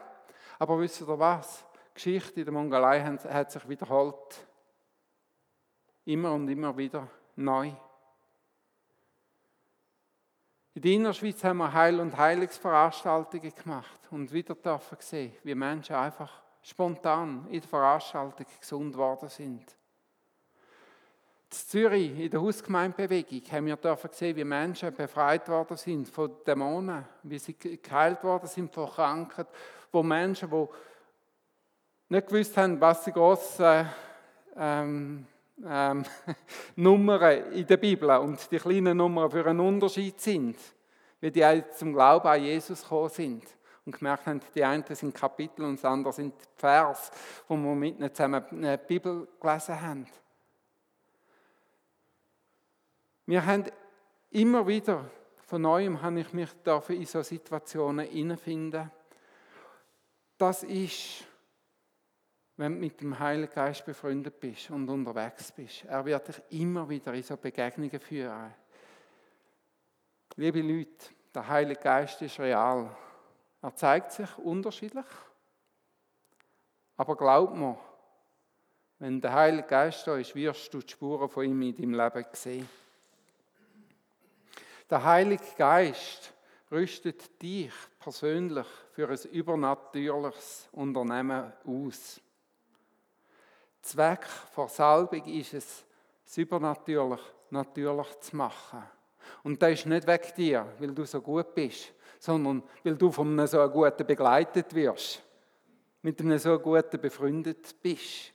Aber 0.59 0.81
wisst 0.81 1.03
ihr 1.03 1.19
was? 1.19 1.67
Die 1.91 1.95
Geschichte 1.95 2.41
in 2.41 2.47
der 2.47 2.55
Mongolei 2.55 3.03
hat 3.03 3.53
sich 3.53 3.69
wiederholt. 3.69 4.47
Immer 6.07 6.33
und 6.33 6.49
immer 6.49 6.75
wieder 6.79 7.09
neu. 7.37 7.71
In 10.73 10.81
der 10.81 10.93
Innerschweiz 10.93 11.45
haben 11.45 11.59
wir 11.59 11.71
Heil- 11.71 12.01
und 12.01 12.17
Heilungsveranstaltungen 12.17 13.55
gemacht 13.55 14.01
und 14.11 14.33
wieder 14.33 14.55
dürfen 14.55 14.97
sehen, 15.01 15.37
wie 15.43 15.55
Menschen 15.55 15.95
einfach 15.95 16.41
spontan 16.63 17.47
in 17.51 17.61
der 17.61 17.69
Veranstaltung 17.69 18.47
gesund 18.59 18.97
worden 18.97 19.29
sind. 19.29 19.78
In 21.51 21.57
Zürich, 21.57 22.19
in 22.21 22.31
der 22.31 22.43
Hausgemeindebewegung, 22.43 23.41
haben 23.51 23.67
wir 23.67 23.77
dürfen 23.77 24.11
sehen, 24.13 24.37
wie 24.37 24.45
Menschen 24.45 24.95
befreit 24.95 25.49
worden 25.49 25.79
sind 25.79 26.07
von 26.07 26.31
Dämonen, 26.47 27.07
wie 27.23 27.39
sie 27.39 27.55
geheilt 27.55 28.23
worden 28.23 28.47
sind 28.47 28.73
von 28.73 28.87
Krankheiten, 28.91 29.49
wo 29.91 30.03
Menschen, 30.03 30.51
die 30.51 30.67
nicht 32.11 32.29
gewusst 32.29 32.55
haben, 32.59 32.79
was 32.79 33.05
die 33.05 33.13
grossen 33.13 33.89
ähm, 34.57 35.27
ähm, 35.67 36.05
Nummern 36.77 37.53
in 37.53 37.67
der 37.67 37.79
Bibel 37.79 38.11
und 38.11 38.51
die 38.51 38.59
kleinen 38.59 38.99
Nummern 38.99 39.31
für 39.31 39.47
einen 39.47 39.61
Unterschied 39.61 40.21
sind, 40.21 40.57
wie 41.21 41.31
die 41.31 41.63
zum 41.75 41.95
Glauben 41.95 42.29
an 42.29 42.43
Jesus 42.43 42.83
gekommen 42.83 43.09
sind 43.09 43.45
und 43.87 43.99
gemerkt 43.99 44.27
haben, 44.27 44.43
die 44.55 44.63
einen 44.63 44.85
sind 44.91 45.15
Kapitel 45.15 45.65
und 45.65 45.77
das 45.77 45.85
andere 45.87 46.13
sind 46.13 46.35
Vers, 46.57 47.11
wo 47.49 47.57
wir 47.57 47.75
mit 47.75 47.99
ihnen 47.99 48.15
zusammen 48.15 48.45
eine 48.53 48.77
Bibel 48.77 49.27
gelesen 49.41 49.81
haben. 49.81 50.07
Wir 53.29 53.45
haben 53.45 53.67
immer 54.31 54.67
wieder, 54.67 55.05
von 55.45 55.61
neuem 55.61 56.01
habe 56.01 56.21
ich 56.21 56.33
mich 56.33 56.49
in 56.89 57.05
so 57.05 57.21
Situationen 57.21 58.07
hineinfinden. 58.07 58.91
Das 60.39 60.63
ist, 60.63 61.27
wenn 62.57 62.77
du 62.77 62.81
mit 62.81 62.99
dem 63.03 63.19
Heiligen 63.19 63.53
Geist 63.53 63.85
befreundet 63.85 64.41
bist 64.41 64.71
und 64.71 64.89
unterwegs 64.89 65.53
bist. 65.53 65.85
Er 65.85 66.03
wird 66.07 66.27
dich 66.27 66.41
immer 66.59 66.89
wieder 66.89 67.13
in 67.13 67.23
so 67.23 67.37
Begegnungen 67.37 68.01
führen. 68.01 68.55
Liebe 70.37 70.63
Leute, 70.63 71.11
der 71.35 71.47
Heilige 71.49 71.83
Geist 71.83 72.23
ist 72.23 72.41
real. 72.41 72.97
Er 73.61 73.75
zeigt 73.77 74.13
sich 74.13 74.39
unterschiedlich. 74.39 75.05
Aber 76.97 77.15
glaub 77.15 77.55
mir, 77.55 77.79
wenn 78.99 79.21
der 79.21 79.35
Heilige 79.35 79.69
Geist 79.69 80.07
da 80.07 80.17
ist, 80.17 80.35
wirst 80.35 80.73
du 80.73 80.79
die 80.79 80.89
Spuren 80.89 81.29
von 81.29 81.45
ihm 81.45 81.61
in 81.61 81.77
deinem 81.77 81.93
Leben 81.93 82.25
sehen. 82.33 82.88
Der 84.91 85.05
Heilige 85.05 85.45
Geist 85.57 86.33
rüstet 86.71 87.43
dich 87.43 87.73
persönlich 87.99 88.67
für 88.93 89.09
ein 89.09 89.19
übernatürliches 89.33 90.69
Unternehmen 90.73 91.53
aus. 91.67 92.21
Zweck 93.83 94.27
der 94.57 94.69
Salbung 94.69 95.25
ist 95.27 95.55
es, 95.55 95.85
das 96.25 96.39
übernatürlich 96.39 97.21
natürlich 97.51 98.21
zu 98.21 98.37
machen. 98.37 98.83
Und 99.43 99.63
das 99.63 99.73
ist 99.73 99.87
nicht 99.87 100.07
wegen 100.07 100.35
dir, 100.37 100.67
weil 100.79 100.95
du 100.95 101.05
so 101.05 101.21
gut 101.21 101.55
bist, 101.55 101.93
sondern 102.19 102.63
weil 102.83 102.97
du 102.97 103.11
von 103.11 103.29
einem 103.29 103.47
so 103.47 103.69
guten 103.69 104.07
begleitet 104.07 104.75
wirst, 104.75 105.23
mit 106.03 106.19
einem 106.21 106.39
so 106.39 106.59
guten 106.59 107.01
befreundet 107.01 107.77
bist. 107.83 108.33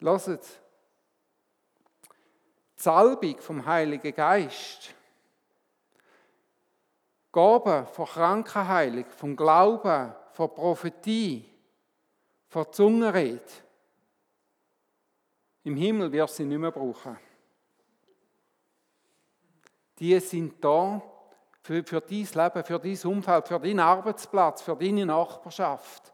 Lasst, 0.00 0.60
Salbung 2.80 3.38
vom 3.40 3.64
Heiligen 3.66 4.14
Geist, 4.14 4.94
Gaben 7.32 7.86
von 7.86 8.06
Krankenheilung, 8.06 9.06
vom 9.06 9.36
Glauben, 9.36 10.14
von 10.32 10.54
Prophetie, 10.54 11.44
von 12.48 12.72
Zungenrede. 12.72 13.42
Im 15.64 15.76
Himmel 15.76 16.10
wirst 16.12 16.38
du 16.38 16.42
sie 16.42 16.48
nicht 16.48 16.58
mehr 16.58 16.70
brauchen. 16.70 17.18
die 19.98 20.18
sind 20.20 20.62
da 20.64 21.02
für, 21.62 21.84
für 21.84 22.00
dein 22.00 22.10
Leben, 22.18 22.64
für 22.64 22.78
dein 22.78 23.12
Umfeld, 23.12 23.48
für 23.48 23.58
deinen 23.58 23.80
Arbeitsplatz, 23.80 24.62
für 24.62 24.76
deine 24.76 25.04
Nachbarschaft. 25.04 26.12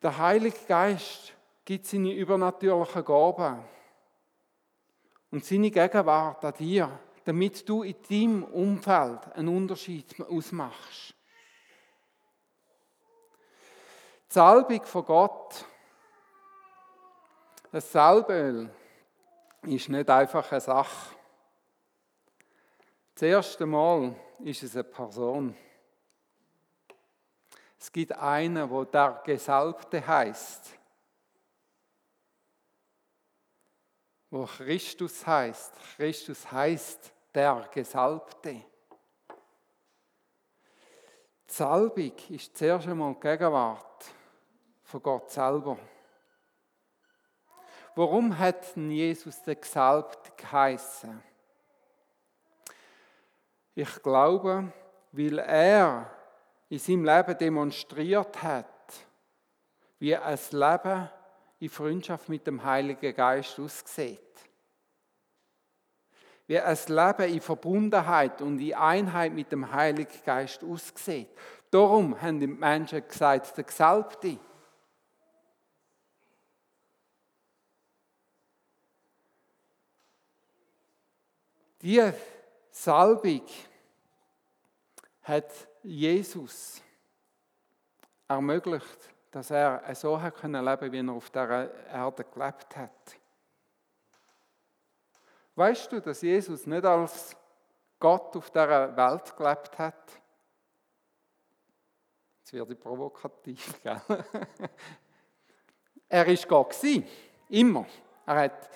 Der 0.00 0.16
Heilige 0.16 0.58
Geist 0.66 1.32
gibt 1.68 1.84
seine 1.84 2.14
übernatürlichen 2.14 3.04
Gaben 3.04 3.62
und 5.30 5.44
seine 5.44 5.70
Gegenwart 5.70 6.42
an 6.42 6.54
dir, 6.54 6.98
damit 7.26 7.68
du 7.68 7.82
in 7.82 7.94
deinem 8.08 8.44
Umfeld 8.44 9.30
einen 9.34 9.48
Unterschied 9.48 10.18
ausmachst. 10.18 11.14
Die 14.30 14.32
Salbung 14.32 14.82
von 14.82 15.04
Gott, 15.04 15.66
das 17.70 17.92
Salböl, 17.92 18.70
ist 19.64 19.90
nicht 19.90 20.08
einfach 20.08 20.50
eine 20.50 20.62
Sache. 20.62 21.16
Das 23.12 23.22
erste 23.24 23.66
Mal 23.66 24.14
ist 24.38 24.62
es 24.62 24.74
eine 24.74 24.84
Person. 24.84 25.54
Es 27.78 27.92
gibt 27.92 28.12
einen, 28.12 28.70
wo 28.70 28.84
der 28.84 29.20
Gesalbte 29.22 30.06
heißt, 30.06 30.78
wo 34.30 34.44
Christus 34.44 35.26
heißt. 35.26 35.72
Christus 35.96 36.50
heißt 36.50 37.12
der 37.34 37.68
Gesalbte. 37.72 38.62
Die 41.48 41.54
Salbung 41.54 42.12
ist 42.28 42.56
zuerst 42.56 42.86
einmal 42.86 43.14
die 43.14 43.20
Gegenwart 43.20 44.04
von 44.82 45.02
Gott 45.02 45.30
selber. 45.30 45.78
Warum 47.94 48.38
hat 48.38 48.76
Jesus 48.76 49.42
der 49.42 49.56
Gesalbte 49.56 50.30
geheißen? 50.36 51.22
Ich 53.74 54.02
glaube, 54.02 54.72
weil 55.12 55.38
er 55.38 56.10
in 56.68 56.78
seinem 56.78 57.04
Leben 57.04 57.38
demonstriert 57.38 58.42
hat, 58.42 58.66
wie 59.98 60.14
ein 60.14 60.38
Leben 60.50 61.10
in 61.60 61.68
Freundschaft 61.68 62.28
mit 62.28 62.46
dem 62.46 62.62
Heiligen 62.62 63.14
Geist 63.14 63.58
aussieht. 63.58 64.20
Wie 66.46 66.58
ein 66.58 66.78
Leben 66.86 67.34
in 67.34 67.40
Verbundenheit 67.40 68.40
und 68.40 68.58
in 68.58 68.74
Einheit 68.74 69.32
mit 69.32 69.52
dem 69.52 69.70
Heiligen 69.70 70.22
Geist 70.24 70.64
aussieht. 70.64 71.28
Darum 71.70 72.20
haben 72.20 72.40
die 72.40 72.46
Menschen 72.46 73.06
gesagt, 73.06 73.56
der 73.56 73.64
Gesalbte. 73.64 74.38
Die 81.82 82.12
Salbung 82.70 83.46
hat 85.22 85.52
Jesus 85.82 86.82
ermöglicht, 88.26 89.14
dass 89.38 89.50
er 89.52 89.94
so 89.94 90.16
leben, 90.16 90.92
wie 90.92 90.98
er 90.98 91.12
auf 91.12 91.30
der 91.30 91.72
Erde 91.92 92.24
gelebt 92.24 92.76
hat. 92.76 93.16
Weißt 95.54 95.92
du, 95.92 96.00
dass 96.00 96.22
Jesus 96.22 96.66
nicht 96.66 96.84
als 96.84 97.36
Gott 98.00 98.36
auf 98.36 98.50
der 98.50 98.96
Welt 98.96 99.36
gelebt 99.36 99.78
hat? 99.78 99.94
Jetzt 102.40 102.52
werde 102.52 102.72
ich 102.72 102.80
provokativ, 102.80 103.80
gell? 103.84 104.00
er 106.08 106.26
ist 106.26 106.48
Gott 106.48 106.70
gewesen, 106.70 107.06
immer. 107.48 107.86
Er 108.26 108.40
hat 108.40 108.70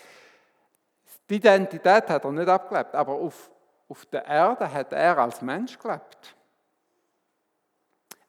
die 1.28 1.36
Identität 1.36 2.08
hat 2.08 2.24
er 2.24 2.30
nicht 2.30 2.48
abgelebt, 2.48 2.94
aber 2.94 3.14
auf, 3.14 3.50
auf 3.88 4.06
der 4.06 4.24
Erde 4.26 4.72
hat 4.72 4.92
er 4.92 5.18
als 5.18 5.42
Mensch 5.42 5.76
gelebt. 5.76 6.36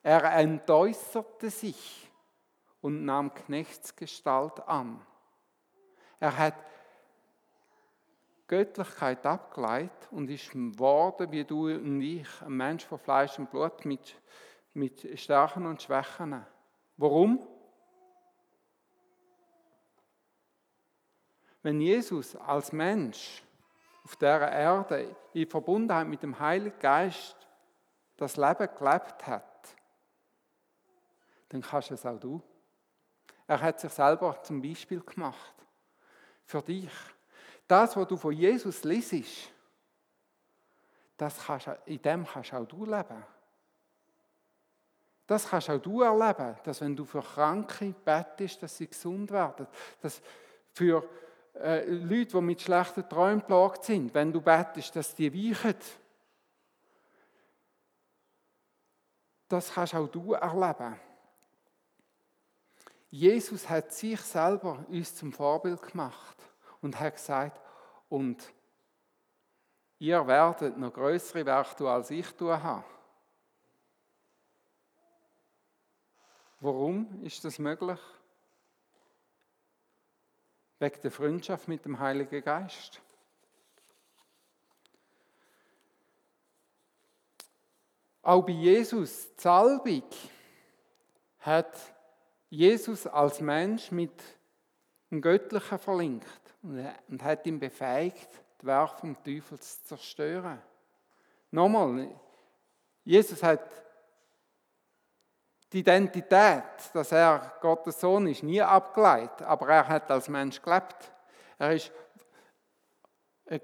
Er 0.01 0.23
entäußerte 0.33 1.51
sich 1.51 2.02
und 2.83 3.05
nahm 3.05 3.33
Knechtsgestalt 3.33 4.59
an. 4.67 5.01
Er 6.19 6.37
hat 6.37 6.55
Göttlichkeit 8.47 9.25
abgeleitet 9.25 10.09
und 10.11 10.29
ist 10.29 10.51
geworden, 10.51 11.31
wie 11.31 11.45
du 11.45 11.67
und 11.73 12.01
ich, 12.01 12.27
ein 12.41 12.51
Mensch 12.51 12.85
von 12.85 12.99
Fleisch 12.99 13.39
und 13.39 13.49
Blut 13.49 13.85
mit, 13.85 14.21
mit 14.73 15.17
Stärken 15.17 15.65
und 15.65 15.81
Schwächen. 15.81 16.45
Warum? 16.97 17.47
Wenn 21.61 21.79
Jesus 21.79 22.35
als 22.35 22.73
Mensch 22.73 23.43
auf 24.03 24.17
der 24.17 24.51
Erde 24.51 25.15
in 25.31 25.49
Verbundenheit 25.49 26.07
mit 26.07 26.21
dem 26.21 26.37
Heiligen 26.37 26.77
Geist 26.79 27.47
das 28.17 28.35
Leben 28.35 28.67
gelebt 28.77 29.25
hat, 29.25 29.75
dann 31.47 31.61
kannst 31.61 31.91
es 31.91 32.05
auch 32.05 32.19
du. 32.19 32.41
Er 33.47 33.61
hat 33.61 33.79
sich 33.79 33.91
selber 33.91 34.41
zum 34.43 34.61
Beispiel 34.61 35.01
gemacht. 35.01 35.53
Für 36.45 36.61
dich. 36.61 36.91
Das, 37.67 37.95
was 37.95 38.07
du 38.07 38.17
von 38.17 38.33
Jesus 38.33 38.83
liest, 38.83 39.51
das 41.17 41.45
kannst, 41.45 41.69
in 41.85 42.01
dem 42.01 42.25
kannst 42.25 42.53
auch 42.53 42.65
du 42.65 42.85
leben. 42.85 43.23
Das 45.25 45.47
kannst 45.47 45.69
auch 45.69 45.79
du 45.79 46.01
erleben, 46.01 46.57
dass 46.63 46.81
wenn 46.81 46.95
du 46.95 47.05
für 47.05 47.21
Kranke 47.21 47.95
bettest, 48.03 48.61
dass 48.61 48.77
sie 48.77 48.87
gesund 48.87 49.31
werden. 49.31 49.67
Dass 50.01 50.21
für 50.73 51.07
äh, 51.55 51.85
Leute, 51.85 52.31
die 52.37 52.41
mit 52.41 52.61
schlechten 52.61 53.07
Träumen 53.07 53.41
plagt 53.41 53.85
sind, 53.85 54.13
wenn 54.13 54.33
du 54.33 54.41
bettest, 54.41 54.95
dass 54.95 55.15
die 55.15 55.33
weichen. 55.33 55.75
Das 59.47 59.73
kannst 59.73 59.95
auch 59.95 60.07
du 60.07 60.33
erleben. 60.33 60.99
Jesus 63.13 63.69
hat 63.69 63.93
sich 63.93 64.19
selber 64.21 64.83
uns 64.89 65.15
zum 65.15 65.31
Vorbild 65.31 65.83
gemacht 65.83 66.35
und 66.81 66.99
hat 66.99 67.13
gesagt, 67.13 67.61
und 68.09 68.43
ihr 69.99 70.25
werdet 70.25 70.79
noch 70.79 70.91
größere 70.91 71.45
Werke 71.45 71.87
als 71.87 72.09
ich 72.09 72.27
tun 72.31 72.63
haben. 72.63 72.83
Warum 76.59 77.21
ist 77.23 77.45
das 77.45 77.59
möglich? 77.59 77.99
Wegen 80.79 81.01
der 81.03 81.11
Freundschaft 81.11 81.67
mit 81.67 81.85
dem 81.85 81.99
Heiligen 81.99 82.43
Geist. 82.43 82.99
Auch 88.23 88.41
bei 88.41 88.53
Jesus, 88.53 89.35
die 89.35 89.41
Salbung, 89.41 90.09
hat 91.41 91.92
Jesus 92.53 93.07
als 93.07 93.41
Mensch 93.41 93.89
mit 93.89 94.11
dem 95.09 95.21
Göttlichen 95.21 95.79
verlinkt 95.79 96.29
und 96.61 97.23
hat 97.23 97.47
ihn 97.47 97.59
befähigt, 97.59 98.29
die 98.61 98.67
Werke 98.67 98.97
vom 98.97 99.15
Teufel 99.23 99.59
zu 99.59 99.83
zerstören. 99.85 100.61
Nochmal, 101.49 102.11
Jesus 103.03 103.41
hat 103.41 103.67
die 105.71 105.79
Identität, 105.79 106.63
dass 106.93 107.11
er 107.11 107.57
Gottes 107.59 107.99
Sohn 107.99 108.27
ist, 108.27 108.43
nie 108.43 108.61
abgeleitet, 108.61 109.41
aber 109.41 109.69
er 109.69 109.87
hat 109.87 110.11
als 110.11 110.29
Mensch 110.29 110.61
gelebt. 110.61 111.11
Er 111.57 111.73
ist 111.73 111.91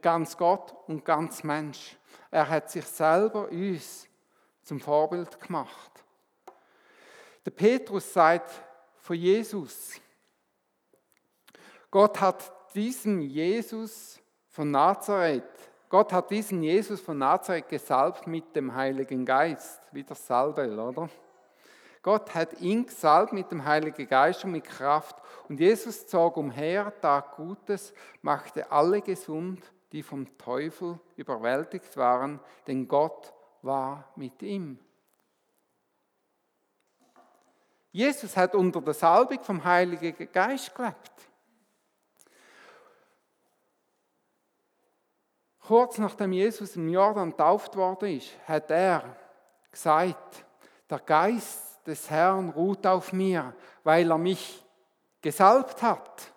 ganz 0.02 0.36
Gott 0.36 0.74
und 0.88 1.06
ganz 1.06 1.44
Mensch. 1.44 1.96
Er 2.32 2.50
hat 2.50 2.72
sich 2.72 2.86
selber 2.86 3.50
uns 3.50 4.08
zum 4.64 4.80
Vorbild 4.80 5.40
gemacht. 5.40 6.04
Der 7.46 7.52
Petrus 7.52 8.12
sagt 8.12 8.64
von 9.10 9.18
Jesus, 9.18 10.00
Gott 11.90 12.22
hat 12.22 12.54
diesen 12.76 13.22
Jesus 13.22 14.20
von 14.50 14.70
Nazareth, 14.70 15.50
Gott 15.90 16.14
hat 16.14 16.30
diesen 16.30 16.62
Jesus 16.62 17.02
von 17.02 17.18
Nazareth 17.18 17.70
gesalbt 17.70 18.28
mit 18.28 18.56
dem 18.56 18.76
Heiligen 18.76 19.26
Geist, 19.26 19.82
wie 19.94 20.04
das 20.04 20.28
Salbel, 20.28 20.78
oder? 20.78 21.10
Gott 22.04 22.36
hat 22.36 22.62
ihn 22.62 22.86
gesalbt 22.86 23.34
mit 23.34 23.50
dem 23.50 23.66
Heiligen 23.66 24.08
Geist 24.08 24.46
und 24.46 24.52
mit 24.52 24.66
Kraft. 24.66 25.16
Und 25.48 25.60
Jesus 25.60 26.06
zog 26.06 26.38
umher, 26.38 26.94
tat 27.02 27.36
Gutes, 27.36 27.96
machte 28.22 28.72
alle 28.72 29.02
gesund, 29.02 29.64
die 29.92 30.04
vom 30.04 30.38
Teufel 30.38 31.00
überwältigt 31.16 31.98
waren, 31.98 32.40
denn 32.68 32.88
Gott 32.88 33.34
war 33.64 34.14
mit 34.16 34.44
ihm. 34.44 34.78
Jesus 38.00 38.38
hat 38.38 38.56
unter 38.56 38.80
der 38.80 38.94
Salbung 38.94 39.44
vom 39.44 39.62
Heiligen 39.62 40.32
Geist 40.32 40.74
gelebt. 40.74 41.12
Kurz 45.60 45.98
nachdem 45.98 46.32
Jesus 46.32 46.78
im 46.78 46.88
Jordan 46.88 47.36
tauft 47.36 47.76
worden 47.76 48.18
ist, 48.18 48.32
hat 48.48 48.72
er 48.72 49.18
gesagt, 49.70 50.46
der 50.90 51.00
Geist 51.00 51.86
des 51.86 52.10
Herrn 52.10 52.52
ruht 52.52 52.88
auf 52.88 53.12
mir, 53.12 53.54
weil 53.84 54.10
er 54.10 54.18
mich 54.18 54.64
gesalbt 55.22 55.82
hat. 55.82 56.32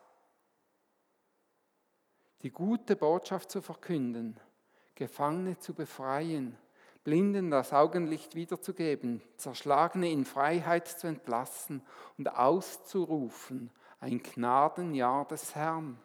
die 2.43 2.51
gute 2.51 2.97
Botschaft 2.97 3.53
zu 3.53 3.63
verkünden, 3.63 4.37
Gefangene 4.97 5.57
zu 5.61 5.75
befreien, 5.75 6.59
Blinden 7.05 7.51
das 7.51 7.73
Augenlicht 7.73 8.35
wiederzugeben, 8.35 9.23
Zerschlagene 9.37 10.11
in 10.11 10.25
Freiheit 10.25 10.87
zu 10.87 11.09
entlassen 11.09 11.83
und 12.17 12.29
auszurufen, 12.29 13.71
ein 14.01 14.23
Gnadenjahr 14.23 15.27
des 15.27 15.55
Herrn. 15.55 15.99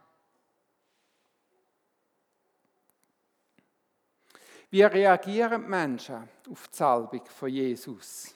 Wie 4.69 4.81
reagieren 4.81 5.69
Menschen 5.69 6.27
auf 6.49 6.67
die 6.67 6.75
Salbung 6.75 7.25
von 7.25 7.49
Jesus? 7.49 8.35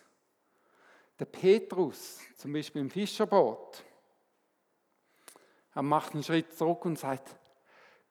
Der 1.19 1.25
Petrus, 1.25 2.19
zum 2.37 2.53
Beispiel 2.53 2.81
im 2.81 2.89
Fischerboot, 2.89 3.83
er 5.73 5.81
macht 5.81 6.13
einen 6.13 6.23
Schritt 6.23 6.53
zurück 6.57 6.85
und 6.85 6.99
sagt, 6.99 7.35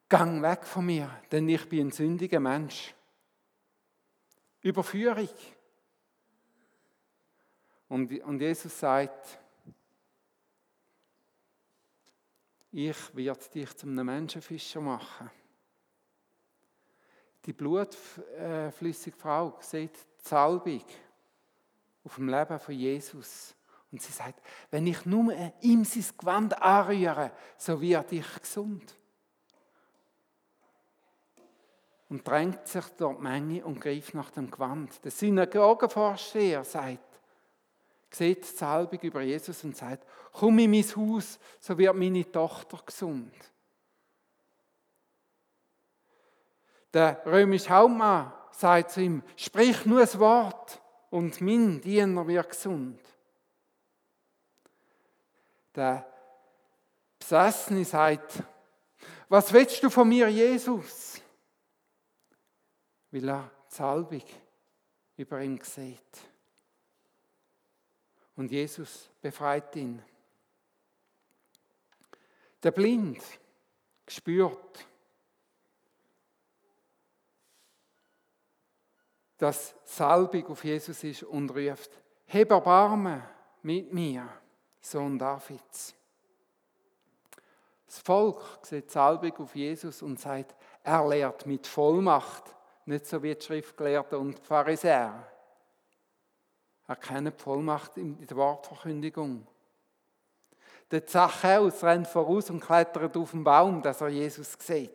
Gang 0.09 0.43
weg 0.43 0.65
von 0.65 0.87
mir, 0.87 1.11
denn 1.31 1.49
ich 1.49 1.69
bin 1.69 1.89
ein 1.89 1.93
sündiger 1.93 2.41
Mensch. 2.41 2.95
Überführung. 4.63 5.29
Und, 7.89 8.21
und 8.23 8.41
Jesus 8.41 8.79
sagt, 8.79 9.39
ich 12.73 13.17
werde 13.17 13.49
dich 13.49 13.77
zum 13.77 13.91
einem 13.91 14.07
Menschenfischer 14.07 14.81
machen. 14.81 15.31
Die 17.45 17.53
blutflüssige 17.53 19.17
Frau 19.17 19.59
sieht 19.61 19.95
die 19.95 20.29
Salbung 20.29 20.85
auf 22.05 22.15
dem 22.15 22.29
Leben 22.29 22.59
von 22.59 22.75
Jesus. 22.75 23.55
Und 23.91 24.01
sie 24.01 24.13
sagt, 24.13 24.41
wenn 24.71 24.87
ich 24.87 25.05
nur 25.05 25.35
ihm 25.61 25.85
sein 25.85 26.05
Gewand 26.17 26.63
anrühre, 26.63 27.33
so 27.57 27.81
werde 27.81 28.17
ich 28.17 28.41
gesund. 28.41 28.97
Und 32.11 32.27
drängt 32.27 32.69
sich 32.69 32.85
durch 32.99 33.17
die 33.17 33.23
Menge 33.23 33.65
und 33.65 33.81
greift 33.81 34.15
nach 34.15 34.31
dem 34.31 34.51
Gewand. 34.51 35.03
Der 35.05 35.11
Synagogenvorsteher 35.11 36.65
sagt, 36.65 37.21
sieht 38.11 38.43
die 38.43 38.57
Salbung 38.57 39.01
über 39.01 39.23
Jesus 39.23 39.65
und 39.65 39.77
sagt, 39.77 40.07
komm 40.33 40.59
in 40.59 40.71
mein 40.71 40.85
Haus, 40.97 41.39
so 41.61 41.79
wird 41.79 41.95
meine 41.95 42.31
Tochter 42.31 42.81
gesund. 42.85 43.33
Der 46.93 47.23
römische 47.25 47.71
Hauptmann 47.71 48.33
sagt 48.51 48.91
zu 48.91 49.03
ihm, 49.03 49.23
sprich 49.37 49.87
nur 49.87 50.01
ein 50.01 50.19
Wort 50.19 50.83
und 51.11 51.41
mein 51.41 51.81
Diener 51.81 52.27
wird 52.27 52.51
gesund. 52.51 53.01
Der 55.75 56.07
Besessene 57.19 57.85
sagt, 57.85 58.43
was 59.29 59.53
willst 59.53 59.83
du 59.83 59.91
von 59.91 60.09
mir, 60.09 60.29
Jesus? 60.29 61.10
Weil 63.11 63.29
er 63.29 63.51
die 64.11 64.23
über 65.17 65.43
ihn 65.43 65.61
sieht. 65.63 66.19
Und 68.37 68.51
Jesus 68.51 69.11
befreit 69.21 69.75
ihn. 69.77 70.03
Der 72.63 72.71
Blind 72.71 73.23
spürt, 74.07 74.87
dass 79.37 79.75
Salbung 79.85 80.47
auf 80.49 80.65
Jesus 80.65 81.03
ist 81.03 81.23
und 81.23 81.51
ruft, 81.51 81.91
heb 82.27 82.51
Erbarmen 82.51 83.23
mit 83.63 83.93
mir, 83.93 84.29
Sohn 84.81 85.19
Davids. 85.19 85.95
Das 87.87 87.99
Volk 87.99 88.59
sieht 88.63 88.91
Salbung 88.91 89.37
auf 89.39 89.55
Jesus 89.57 90.03
und 90.03 90.21
sagt, 90.21 90.55
er 90.83 91.09
lehrt 91.09 91.47
mit 91.47 91.67
Vollmacht, 91.67 92.55
nicht 92.91 93.07
so 93.07 93.23
wie 93.23 93.35
die 93.35 93.41
Schriftgelehrten 93.41 94.19
und 94.19 94.39
die 94.39 94.43
Pharisäer. 94.43 95.27
Er 96.87 96.97
kennt 96.97 97.29
die 97.29 97.43
Vollmacht 97.43 97.97
in 97.97 98.27
der 98.27 98.37
Wortverkündigung. 98.37 99.47
Der 100.91 101.07
Zachäus 101.07 101.85
rennt 101.85 102.09
voraus 102.09 102.51
und 102.51 102.61
klettert 102.61 103.17
auf 103.17 103.31
den 103.31 103.45
Baum, 103.45 103.81
dass 103.81 104.01
er 104.01 104.09
Jesus 104.09 104.57
sieht. 104.59 104.91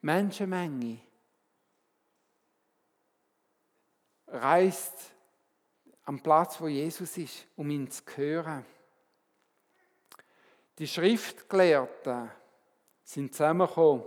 Menschenmenge 0.00 0.98
reist 4.26 5.12
am 6.04 6.20
Platz, 6.20 6.60
wo 6.60 6.66
Jesus 6.66 7.16
ist, 7.18 7.46
um 7.56 7.70
ihn 7.70 7.90
zu 7.90 8.02
hören. 8.16 8.64
Die 10.78 10.88
Schriftgelehrten 10.88 12.30
sind 13.04 13.34
zusammengekommen, 13.34 14.04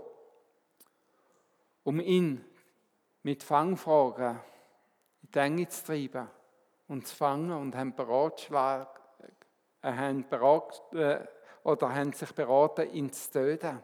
um 1.85 2.01
ihn 2.01 2.43
mit 3.23 3.41
Fangfragen 3.41 4.39
in 5.23 5.31
die 5.31 5.39
Enge 5.39 5.69
zu 5.69 5.85
treiben 5.85 6.27
und 6.89 7.07
zu 7.07 7.15
fangen 7.15 7.53
und 7.53 7.73
haben, 7.75 7.95
Beratschlag, 7.95 8.99
äh, 9.81 9.93
haben 9.93 10.27
berat, 10.27 10.93
äh, 10.93 11.25
oder 11.63 11.95
haben 11.95 12.11
sich 12.11 12.31
beraten, 12.33 12.91
ihn 12.91 13.11
zu 13.13 13.31
töten. 13.31 13.81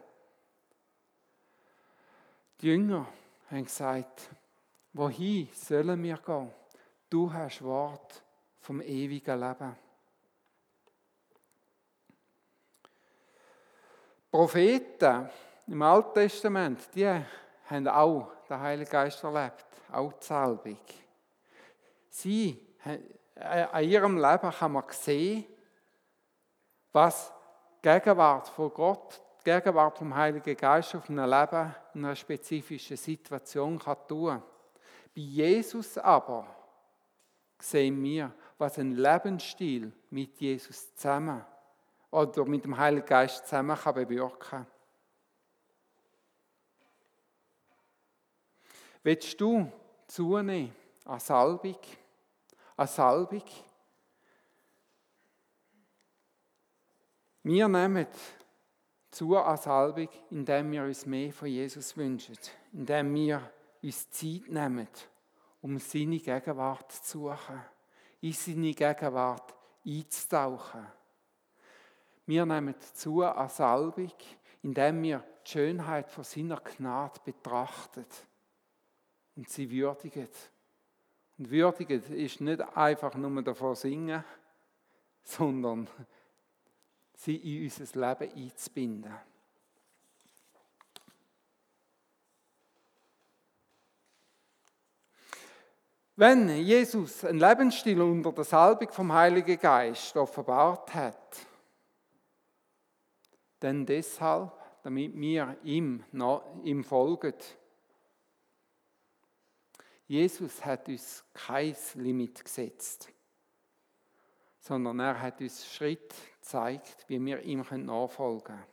Die 2.60 2.66
Jünger 2.66 3.06
haben 3.50 3.64
gesagt, 3.64 4.30
Wohin 4.94 5.48
sollen 5.54 6.02
wir 6.02 6.18
gehen? 6.18 6.50
Du 7.08 7.32
hast 7.32 7.62
Wort 7.62 8.22
vom 8.60 8.82
ewigen 8.82 9.40
Leben. 9.40 9.74
Propheten 14.30 15.30
im 15.66 15.82
Alten 15.82 16.14
Testament, 16.14 16.88
die 16.94 17.24
haben 17.72 17.88
auch 17.88 18.30
den 18.48 18.60
Heiligen 18.60 18.90
Geist 18.90 19.22
erlebt, 19.24 19.64
auch 19.90 20.12
die 20.12 20.24
Salbung. 20.24 20.78
Sie, 22.08 22.58
äh, 22.84 23.62
an 23.64 23.84
ihrem 23.84 24.16
Leben 24.16 24.50
kann 24.50 24.72
man 24.72 24.84
sehen, 24.90 25.44
was 26.92 27.32
die 27.82 27.88
Gegenwart 27.88 28.48
von 28.48 28.72
Gott, 28.72 29.20
die 29.40 29.50
Gegenwart 29.50 29.98
vom 29.98 30.14
Heiligen 30.14 30.56
Geist 30.56 30.94
auf 30.94 31.08
einem 31.08 31.28
Leben 31.28 31.74
in 31.94 32.04
einer 32.04 32.14
spezifischen 32.14 32.96
Situation 32.96 33.78
kann 33.78 33.96
tun 34.06 34.28
kann. 34.28 34.42
Bei 35.14 35.20
Jesus 35.20 35.98
aber 35.98 36.46
sehen 37.58 38.02
wir, 38.02 38.32
was 38.58 38.78
ein 38.78 38.92
Lebensstil 38.92 39.92
mit 40.10 40.40
Jesus 40.40 40.94
zusammen 40.94 41.44
oder 42.10 42.44
mit 42.44 42.64
dem 42.64 42.76
Heiligen 42.76 43.06
Geist 43.06 43.46
zusammen 43.46 43.76
kann 43.76 43.94
bewirken. 43.94 44.66
Willst 49.04 49.40
du 49.40 49.70
zunehmen 50.06 50.72
an 51.04 51.18
Salbung? 51.18 51.78
An 52.76 52.86
Salbung? 52.86 53.42
Wir 57.42 57.66
nehmen 57.66 58.06
zu 59.10 59.36
an 59.36 59.56
Salbung, 59.56 60.08
indem 60.30 60.70
wir 60.70 60.84
uns 60.84 61.04
mehr 61.04 61.32
von 61.32 61.48
Jesus 61.48 61.96
wünschen, 61.96 62.38
indem 62.72 63.12
wir 63.14 63.50
uns 63.82 64.08
Zeit 64.10 64.48
nehmen, 64.48 64.86
um 65.60 65.78
seine 65.80 66.20
Gegenwart 66.20 66.92
zu 66.92 67.18
suchen, 67.18 67.60
in 68.20 68.32
seine 68.32 68.72
Gegenwart 68.72 69.52
einzutauchen. 69.84 70.86
Wir 72.26 72.46
nehmen 72.46 72.76
zu 72.94 73.24
an 73.24 73.48
Salbung, 73.48 74.12
indem 74.62 75.02
wir 75.02 75.24
die 75.44 75.50
Schönheit 75.50 76.08
von 76.08 76.22
seiner 76.22 76.60
Gnade 76.60 77.18
betrachten 77.24 78.06
und 79.36 79.48
sie 79.48 79.70
würdigen. 79.70 80.28
Und 81.38 81.50
würdigen 81.50 82.02
ist 82.14 82.40
nicht 82.40 82.60
einfach 82.76 83.14
nur 83.14 83.42
davor 83.42 83.74
singen, 83.74 84.24
sondern 85.22 85.88
sie 87.14 87.36
in 87.36 87.64
unser 87.64 88.00
Leben 88.00 88.32
einzubinden. 88.34 89.12
Wenn 96.14 96.48
Jesus 96.50 97.24
einen 97.24 97.40
Lebensstil 97.40 98.00
unter 98.00 98.32
der 98.32 98.44
Salbung 98.44 98.92
vom 98.92 99.12
Heiligen 99.12 99.58
Geist 99.58 100.14
offenbart 100.16 100.94
hat, 100.94 101.46
dann 103.60 103.86
deshalb, 103.86 104.52
damit 104.82 105.18
wir 105.18 105.56
ihm, 105.64 106.04
ihm 106.64 106.84
folgen. 106.84 107.34
Jesus 110.12 110.62
hat 110.62 110.90
uns 110.90 111.24
kein 111.32 111.74
Limit 111.94 112.44
gesetzt, 112.44 113.10
sondern 114.60 115.00
er 115.00 115.18
hat 115.18 115.40
uns 115.40 115.66
Schritt 115.66 116.14
gezeigt, 116.34 117.06
wie 117.08 117.18
wir 117.24 117.40
ihm 117.40 117.64
nachfolgen 117.86 118.44
können. 118.44 118.66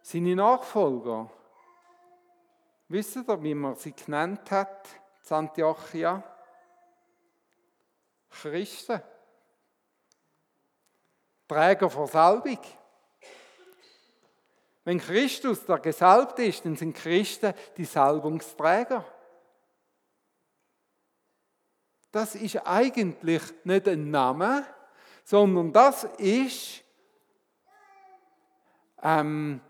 Seine 0.00 0.34
Nachfolger 0.36 1.30
Wisst 2.88 3.16
ihr, 3.16 3.42
wie 3.42 3.54
man 3.54 3.74
sie 3.74 3.92
genannt 3.92 4.50
hat, 4.50 4.88
in 5.28 5.36
Antiochia? 5.36 6.22
Christen. 8.30 9.02
Träger 11.46 11.90
vor 11.90 12.06
Salbung. 12.06 12.60
Wenn 14.86 15.00
Christus 15.00 15.66
der 15.66 15.80
Gesalbte 15.80 16.44
ist, 16.44 16.64
dann 16.64 16.76
sind 16.76 16.94
Christen 16.94 17.52
die 17.76 17.84
Salbungsträger. 17.84 19.04
Das 22.12 22.36
ist 22.36 22.64
eigentlich 22.64 23.42
nicht 23.64 23.88
ein 23.88 24.12
Name, 24.12 24.64
sondern 25.24 25.72
das 25.72 26.04
ist 26.18 26.84
ähm, 29.02 29.60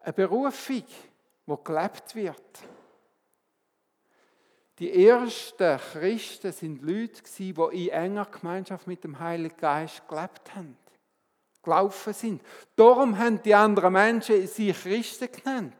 eine 0.00 0.12
Berufung, 0.14 0.84
die 1.46 1.56
gelebt 1.62 2.14
wird. 2.14 2.62
Die 4.78 5.06
ersten 5.06 5.78
Christen 5.78 6.52
sind 6.52 6.80
Leute, 6.80 7.22
die 7.36 7.50
in 7.50 7.88
enger 7.90 8.24
Gemeinschaft 8.24 8.86
mit 8.86 9.04
dem 9.04 9.18
Heiligen 9.18 9.58
Geist 9.58 10.08
gelebt 10.08 10.54
haben, 10.54 10.78
gelaufen 11.62 12.12
sind. 12.12 12.42
Darum 12.76 13.16
haben 13.16 13.42
die 13.42 13.54
anderen 13.54 13.92
Menschen 13.92 14.46
sie 14.46 14.72
Christen 14.72 15.28
genannt. 15.30 15.74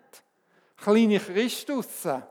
Kleine 0.77 1.19
Christussen. 1.19 2.23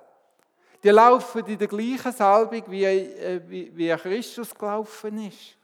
Die 0.83 0.89
laufen 0.89 1.45
in 1.45 1.57
der 1.57 1.67
gleichen 1.67 2.11
Salbung, 2.11 2.63
wie, 2.67 2.85
äh, 2.85 3.41
wie 3.47 3.89
Christus 3.89 4.53
gelaufen 4.53 5.27
ist. 5.27 5.57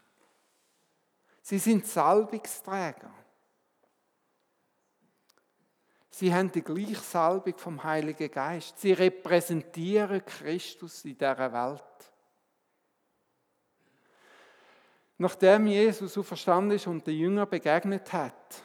Sie 1.42 1.58
sind 1.58 1.88
Salbungsträger. 1.88 3.12
Sie 6.10 6.34
haben 6.34 6.52
die 6.52 6.62
gleiche 6.62 6.96
Salbung 6.96 7.58
vom 7.58 7.84
Heiligen 7.84 8.30
Geist. 8.30 8.80
Sie 8.80 8.92
repräsentieren 8.92 10.26
Christus 10.26 11.06
in 11.06 11.18
dieser 11.18 11.54
Welt. 11.54 11.84
Nachdem 15.18 15.66
Jesus 15.66 16.14
verstanden 16.26 16.72
ist 16.72 16.86
und 16.86 17.08
den 17.08 17.18
Jünger 17.18 17.48
begegnet 17.48 18.14
hat, 18.14 18.62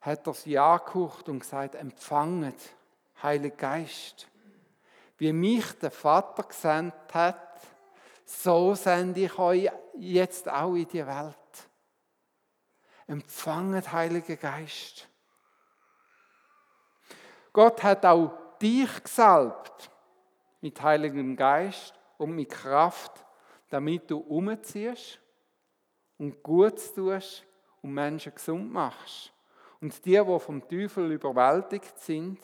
hat 0.00 0.26
er 0.26 0.34
sie 0.34 0.58
angehaucht 0.58 1.28
und 1.28 1.40
gesagt, 1.40 1.74
empfanget, 1.74 2.74
Heiliger 3.22 3.56
Geist. 3.56 4.28
Wie 5.18 5.32
mich 5.32 5.78
der 5.78 5.90
Vater 5.90 6.42
gesandt 6.42 6.94
hat, 7.12 7.60
so 8.24 8.74
sende 8.74 9.20
ich 9.20 9.38
euch 9.38 9.70
jetzt 9.94 10.48
auch 10.48 10.74
in 10.74 10.88
die 10.88 11.06
Welt. 11.06 11.36
Empfanget, 13.06 13.92
Heiliger 13.92 14.36
Geist. 14.36 15.06
Gott 17.52 17.82
hat 17.82 18.06
auch 18.06 18.32
dich 18.60 19.04
gesalbt 19.04 19.90
mit 20.62 20.80
Heiligem 20.82 21.36
Geist 21.36 21.94
und 22.16 22.34
mit 22.34 22.50
Kraft, 22.50 23.12
damit 23.68 24.10
du 24.10 24.18
umziehst 24.18 25.21
und 26.22 26.40
gut 26.40 26.94
tust 26.94 27.44
und 27.82 27.94
Menschen 27.94 28.32
gesund 28.32 28.72
machst. 28.72 29.32
Und 29.80 30.04
die, 30.04 30.12
die 30.12 30.38
vom 30.38 30.68
Teufel 30.68 31.10
überwältigt 31.10 31.98
sind, 31.98 32.38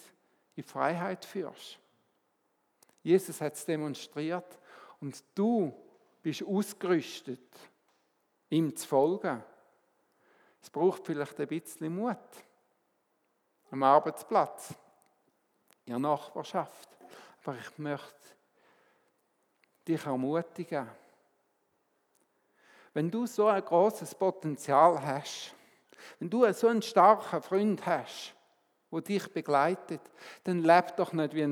in 0.57 0.65
Freiheit 0.65 1.25
führst. 1.25 1.79
Jesus 3.05 3.41
hat 3.41 3.55
es 3.55 3.65
demonstriert 3.65 4.59
und 5.01 5.23
du 5.33 5.73
bist 6.21 6.43
ausgerüstet, 6.43 7.57
ihm 8.51 8.75
zu 8.75 8.89
folgen. 8.89 9.45
Es 10.61 10.71
braucht 10.71 11.07
vielleicht 11.07 11.39
ein 11.39 11.47
bisschen 11.47 11.95
Mut 11.95 12.17
am 13.71 13.85
Arbeitsplatz 13.85 14.75
in 15.85 15.93
der 15.93 16.01
Nachbarschaft. 16.01 16.89
Aber 17.45 17.57
ich 17.57 17.79
möchte 17.79 18.35
dich 19.87 20.05
ermutigen, 20.05 20.89
wenn 22.99 23.13
du 23.13 23.27
so 23.27 23.47
ein 23.47 23.65
großes 23.65 24.13
Potenzial 24.17 25.01
hast, 25.01 25.55
wenn 26.19 26.29
du 26.29 26.53
so 26.53 26.67
einen 26.67 26.83
starken 26.83 27.41
Freund 27.41 27.87
hast, 27.87 28.35
wo 28.91 28.99
dich 28.99 29.33
begleitet, 29.33 30.01
dann 30.43 30.65
leb 30.65 30.97
doch 30.97 31.13
nicht 31.13 31.33
wie, 31.33 31.47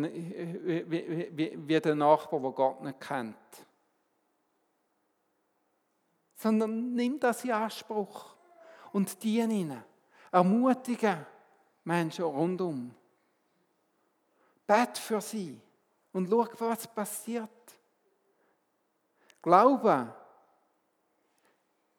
wie, 0.91 1.31
wie, 1.31 1.57
wie 1.57 1.81
der 1.81 1.95
Nachbar, 1.95 2.41
der 2.41 2.51
Gott 2.51 2.83
nicht 2.83 3.01
kennt. 3.01 3.37
Sondern 6.35 6.93
nimm 6.95 7.21
das 7.21 7.45
in 7.45 7.53
Anspruch 7.53 8.35
und 8.93 9.23
diene 9.23 9.55
ihnen. 9.55 9.85
Ermutige 10.33 11.25
Menschen 11.85 12.25
rundum. 12.25 12.93
Bet 14.67 14.99
für 14.99 15.21
sie 15.21 15.61
und 16.13 16.29
schau, 16.29 16.49
was 16.59 16.89
passiert. 16.89 17.49
Glaube 19.41 20.13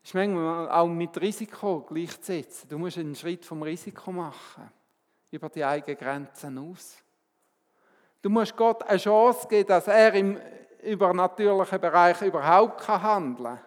ist 0.08 0.14
manchmal 0.14 0.70
auch 0.70 0.88
mit 0.88 1.20
Risiko 1.20 1.82
gleichzusetzen. 1.82 2.70
Du 2.70 2.78
musst 2.78 2.98
einen 2.98 3.14
Schritt 3.14 3.44
vom 3.44 3.62
Risiko 3.62 4.10
machen, 4.14 4.72
über 5.32 5.50
die 5.50 5.66
eigenen 5.66 5.98
Grenzen 5.98 6.58
aus. 6.58 7.04
Du 8.22 8.30
musst 8.30 8.56
Gott 8.56 8.84
eine 8.84 9.00
Chance 9.00 9.46
geben, 9.50 9.68
dass 9.68 9.88
er 9.88 10.14
im 10.14 10.40
übernatürlichen 10.82 11.82
Bereich 11.82 12.22
überhaupt 12.22 12.88
handeln 12.88 13.58
kann. 13.58 13.60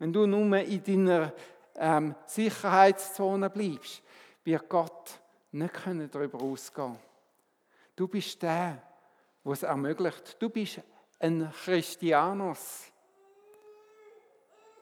Wenn 0.00 0.12
du 0.12 0.26
nur 0.26 0.58
in 0.58 0.82
deiner 0.82 1.32
ähm, 1.76 2.16
Sicherheitszone 2.26 3.48
bleibst, 3.48 4.02
wird 4.42 4.68
Gott 4.68 5.20
nicht 5.52 5.74
darüber 6.12 6.42
ausgehen 6.42 6.88
können. 6.88 6.98
Du 7.94 8.08
bist 8.08 8.42
der, 8.42 8.82
der 9.44 9.52
es 9.52 9.62
ermöglicht. 9.62 10.42
Du 10.42 10.50
bist 10.50 10.80
ein 11.20 11.52
Christianus. 11.64 12.90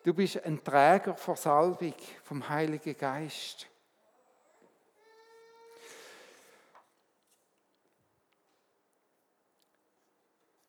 Du 0.04 0.12
bist 0.12 0.44
ein 0.44 0.62
Träger 0.62 1.14
von 1.14 1.34
Salbung 1.34 1.94
vom 2.22 2.46
Heiligen 2.46 2.94
Geist. 2.94 3.66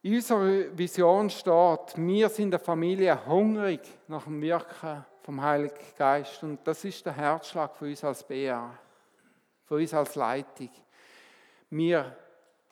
In 0.04 0.16
unserer 0.16 0.78
Vision 0.78 1.30
steht, 1.30 1.98
wir 1.98 2.30
sind 2.30 2.54
eine 2.54 2.64
Familie 2.64 3.26
hungrig 3.26 3.82
nach 4.08 4.24
dem 4.24 4.42
Wirken 4.42 5.04
vom 5.22 5.42
Heiligen 5.42 5.84
Geist. 5.98 6.42
Und 6.42 6.66
das 6.66 6.86
ist 6.86 7.06
der 7.06 7.18
Herzschlag 7.18 7.76
für 7.76 7.86
uns 7.86 8.06
als 8.06 8.24
BA, 8.24 8.72
für 9.66 9.76
uns 9.76 9.94
als 9.94 10.16
Leitung. 10.16 10.70
Wir 11.72 12.16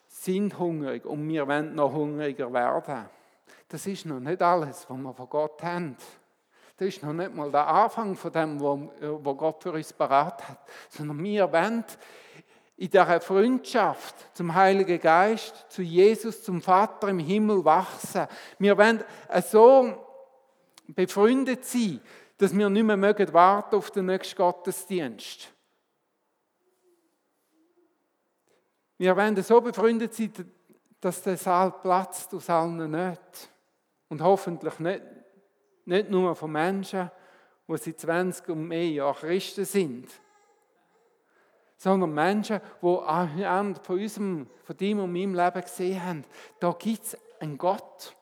sind 0.06 0.58
hungrig 0.58 1.04
und 1.04 1.28
wir 1.28 1.46
wollen 1.46 1.74
noch 1.74 1.92
hungriger 1.92 2.50
werden. 2.50 3.06
Das 3.68 3.86
ist 3.86 4.06
noch 4.06 4.20
nicht 4.20 4.40
alles, 4.40 4.88
was 4.88 4.96
wir 4.96 5.12
von 5.12 5.28
Gott 5.28 5.62
haben. 5.62 5.94
Das 6.76 6.88
ist 6.88 7.02
noch 7.02 7.12
nicht 7.12 7.34
mal 7.34 7.50
der 7.52 7.68
Anfang 7.68 8.16
von 8.16 8.32
dem, 8.32 8.60
was 8.60 9.36
Gott 9.36 9.62
für 9.62 9.72
uns 9.72 9.92
beraten 9.92 10.48
hat, 10.48 10.58
sondern 10.88 11.22
wir 11.22 11.52
wollen 11.52 11.84
in 12.76 12.90
dieser 12.90 13.20
Freundschaft 13.20 14.36
zum 14.36 14.52
Heiligen 14.52 15.00
Geist, 15.00 15.66
zu 15.68 15.82
Jesus, 15.82 16.42
zum 16.42 16.60
Vater 16.60 17.08
im 17.08 17.20
Himmel 17.20 17.64
wachsen. 17.64 18.26
Wir 18.58 18.76
wollen 18.76 19.04
so 19.48 20.04
befreundet 20.88 21.64
sein, 21.64 22.00
dass 22.36 22.56
wir 22.56 22.68
nicht 22.68 22.82
mehr 22.82 23.32
warten 23.32 23.76
auf 23.76 23.92
den 23.92 24.06
nächsten 24.06 24.36
Gottesdienst. 24.36 25.48
Wir 28.98 29.16
werden 29.16 29.40
so 29.44 29.60
befreundet 29.60 30.12
sein, 30.12 30.32
dass 31.00 31.22
der 31.22 31.36
Saal 31.36 31.70
platzt 31.70 32.34
aus 32.34 32.50
allen 32.50 32.90
nicht. 32.90 33.50
Und 34.08 34.20
hoffentlich 34.20 34.78
nicht, 34.80 35.02
nicht 35.86 36.10
nur 36.10 36.34
von 36.34 36.52
Menschen, 36.52 37.10
die 37.68 37.76
seit 37.76 38.00
20 38.00 38.48
und 38.48 38.68
mehr 38.68 38.88
Jahren 38.88 39.16
Christen 39.16 39.64
sind, 39.64 40.08
sondern 41.76 42.14
Menschen, 42.14 42.60
die 42.82 43.44
an 43.44 43.76
von 43.76 44.00
unserem, 44.00 44.46
von 44.62 44.76
deinem 44.76 45.00
und 45.00 45.12
meinem 45.12 45.34
Leben 45.34 45.60
gesehen 45.60 46.02
haben, 46.02 46.24
da 46.60 46.72
gibt 46.72 47.04
es 47.04 47.18
einen 47.40 47.58
Gott, 47.58 48.16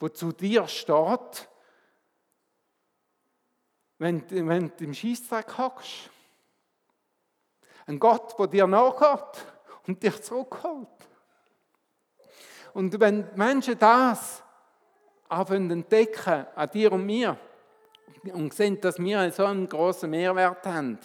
der 0.00 0.12
zu 0.12 0.32
dir 0.32 0.66
steht, 0.68 1.48
wenn, 3.98 4.28
wenn 4.30 4.72
du 4.76 4.84
im 4.84 4.94
Schießtreck 4.94 5.56
hockst. 5.56 6.10
Ein 7.86 7.98
Gott, 7.98 8.38
der 8.38 8.46
dir 8.48 8.66
nachgeht 8.66 9.46
und 9.86 10.02
dich 10.02 10.22
zurückholt. 10.22 10.88
Und 12.72 12.98
wenn 12.98 13.28
Menschen 13.36 13.78
das 13.78 14.43
entdecken 15.28 16.46
an 16.54 16.70
dir 16.70 16.92
und 16.92 17.06
mir 17.06 17.36
und 18.32 18.54
sehen, 18.54 18.80
dass 18.80 18.98
wir 18.98 19.30
so 19.32 19.44
einen 19.44 19.68
großen 19.68 20.08
Mehrwert 20.08 20.64
haben 20.66 20.98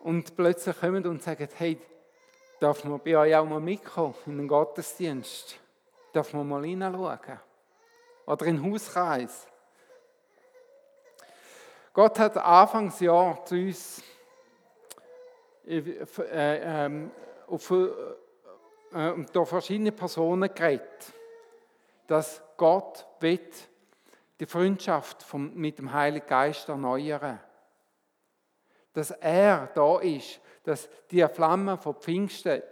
und 0.00 0.34
plötzlich 0.36 0.78
kommen 0.78 1.06
und 1.06 1.22
sagen, 1.22 1.48
hey, 1.56 1.78
darf 2.60 2.84
man 2.84 3.00
bei 3.00 3.16
euch 3.16 3.36
auch 3.36 3.44
mal 3.44 3.60
mitkommen 3.60 4.14
in 4.26 4.38
den 4.38 4.48
Gottesdienst? 4.48 5.58
Darf 6.12 6.32
man 6.32 6.48
mal 6.48 6.64
hineinschauen? 6.64 7.18
Oder 8.26 8.46
in 8.46 8.56
den 8.56 8.72
Hauskreis? 8.72 9.46
Gott 11.92 12.18
hat 12.18 12.36
Anfangsjahr 12.36 13.44
zu 13.44 13.56
uns 13.56 14.02
äh, 15.66 15.82
ähm, 16.30 17.10
auf, 17.46 17.70
äh, 17.70 19.24
da 19.32 19.44
verschiedene 19.44 19.92
Personen 19.92 20.48
geredet, 20.54 21.12
dass 22.08 22.42
Gott 22.56 23.06
will, 23.20 23.38
die 24.40 24.46
Freundschaft 24.46 25.22
vom, 25.22 25.54
mit 25.54 25.78
dem 25.78 25.92
Heiligen 25.92 26.26
Geist 26.26 26.68
erneuern. 26.68 27.38
Dass 28.92 29.12
er 29.12 29.68
da 29.74 30.00
ist, 30.00 30.40
dass 30.64 30.88
die 31.10 31.24
Flamme 31.28 31.76
von 31.76 31.94
Pfingsten 31.94 32.62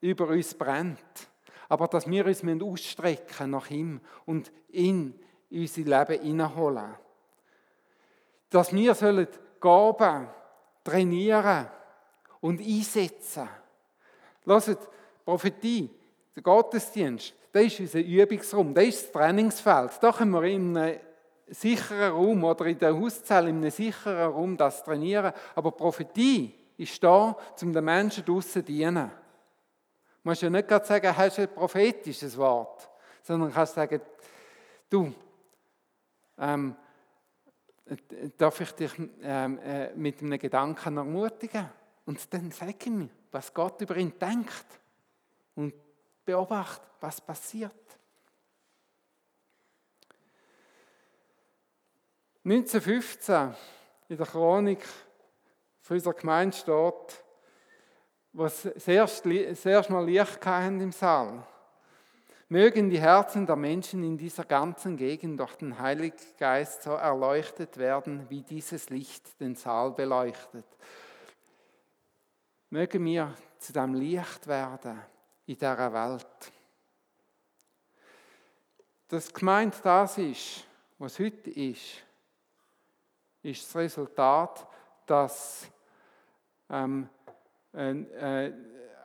über 0.00 0.26
uns 0.28 0.52
brennt. 0.52 1.28
Aber 1.68 1.86
dass 1.86 2.10
wir 2.10 2.26
uns 2.26 2.42
ausstrecken 2.62 3.50
nach 3.50 3.70
ihm 3.70 4.00
und 4.26 4.52
in 4.68 5.18
unser 5.50 5.82
Leben 5.82 6.22
hineinholen. 6.22 6.94
Dass 8.50 8.72
wir 8.72 8.94
sollen 8.94 9.28
Gaben 9.60 10.28
trainieren 10.82 11.68
und 12.40 12.60
einsetzen. 12.60 13.48
Lasst, 14.44 14.76
Prophetie, 15.24 15.88
der 16.34 16.42
Gottesdienst, 16.42 17.34
das 17.52 17.64
ist 17.64 17.80
unser 17.80 18.00
Übungsraum, 18.00 18.74
das 18.74 18.84
ist 18.86 19.04
das 19.04 19.12
Trainingsfeld. 19.12 19.92
Da 20.00 20.12
können 20.12 20.32
wir 20.32 20.42
in 20.44 20.76
einem 20.76 21.00
sicheren 21.48 22.12
Raum 22.12 22.44
oder 22.44 22.66
in 22.66 22.78
der 22.78 22.98
Hauszelle 22.98 23.50
in 23.50 23.58
einem 23.58 23.70
sicheren 23.70 24.32
Raum 24.32 24.56
das 24.56 24.82
trainieren. 24.82 25.32
Aber 25.54 25.70
Prophetie 25.70 26.54
ist 26.78 27.02
da, 27.04 27.36
um 27.60 27.72
den 27.72 27.84
Menschen 27.84 28.24
draussen 28.24 28.50
zu 28.50 28.62
dienen. 28.62 29.10
Du 30.22 30.28
musst 30.28 30.42
ja 30.42 30.48
nicht 30.48 30.66
gerade 30.66 30.86
sagen, 30.86 31.16
hast 31.16 31.38
du 31.38 31.42
ein 31.42 31.54
prophetisches 31.54 32.36
Wort, 32.38 32.88
sondern 33.22 33.52
kannst 33.52 33.74
sagen, 33.74 34.00
du, 34.88 35.12
ähm, 36.38 36.74
darf 38.38 38.60
ich 38.60 38.72
dich 38.72 38.92
ähm, 39.22 39.58
äh, 39.58 39.92
mit 39.94 40.22
einem 40.22 40.38
Gedanken 40.38 40.96
ermutigen? 40.96 41.68
Und 42.06 42.32
dann 42.32 42.50
sage 42.50 42.76
ich 42.78 42.90
mir, 42.90 43.08
was 43.30 43.52
Gott 43.52 43.80
über 43.80 43.96
ihn 43.96 44.12
denkt. 44.18 44.66
Und 45.54 45.74
beobachte, 46.24 46.86
was 47.00 47.20
passiert. 47.20 47.72
1915 52.44 53.54
in 54.08 54.16
der 54.16 54.26
Chronik 54.26 54.84
für 55.80 55.94
unsere 55.94 56.14
Gemeinde 56.14 56.56
steht, 56.56 57.24
was 58.32 58.68
zuerst, 58.78 59.22
zuerst 59.22 59.90
mal 59.90 60.04
Licht 60.04 60.44
hatten 60.44 60.80
im 60.80 60.92
Saal. 60.92 61.46
Mögen 62.48 62.90
die 62.90 63.00
Herzen 63.00 63.46
der 63.46 63.56
Menschen 63.56 64.02
in 64.02 64.18
dieser 64.18 64.44
ganzen 64.44 64.96
Gegend 64.96 65.38
durch 65.40 65.54
den 65.54 65.78
Heiligen 65.78 66.16
Geist 66.36 66.82
so 66.82 66.90
erleuchtet 66.90 67.78
werden, 67.78 68.28
wie 68.28 68.42
dieses 68.42 68.90
Licht 68.90 69.40
den 69.40 69.54
Saal 69.54 69.92
beleuchtet. 69.92 70.66
Mögen 72.70 73.04
wir 73.04 73.34
zu 73.58 73.72
dem 73.72 73.94
Licht 73.94 74.46
werden 74.48 75.00
in 75.52 75.58
dieser 75.58 75.92
Welt. 75.92 76.52
Das 79.08 79.32
gemeint 79.32 79.78
das 79.82 80.16
ist, 80.18 80.64
was 80.98 81.18
heute 81.18 81.50
ist, 81.50 82.02
ist 83.42 83.66
das 83.66 83.76
Resultat, 83.76 84.66
dass 85.04 85.70
ähm, 86.70 87.08
äh, 87.74 87.90
äh, 88.46 88.52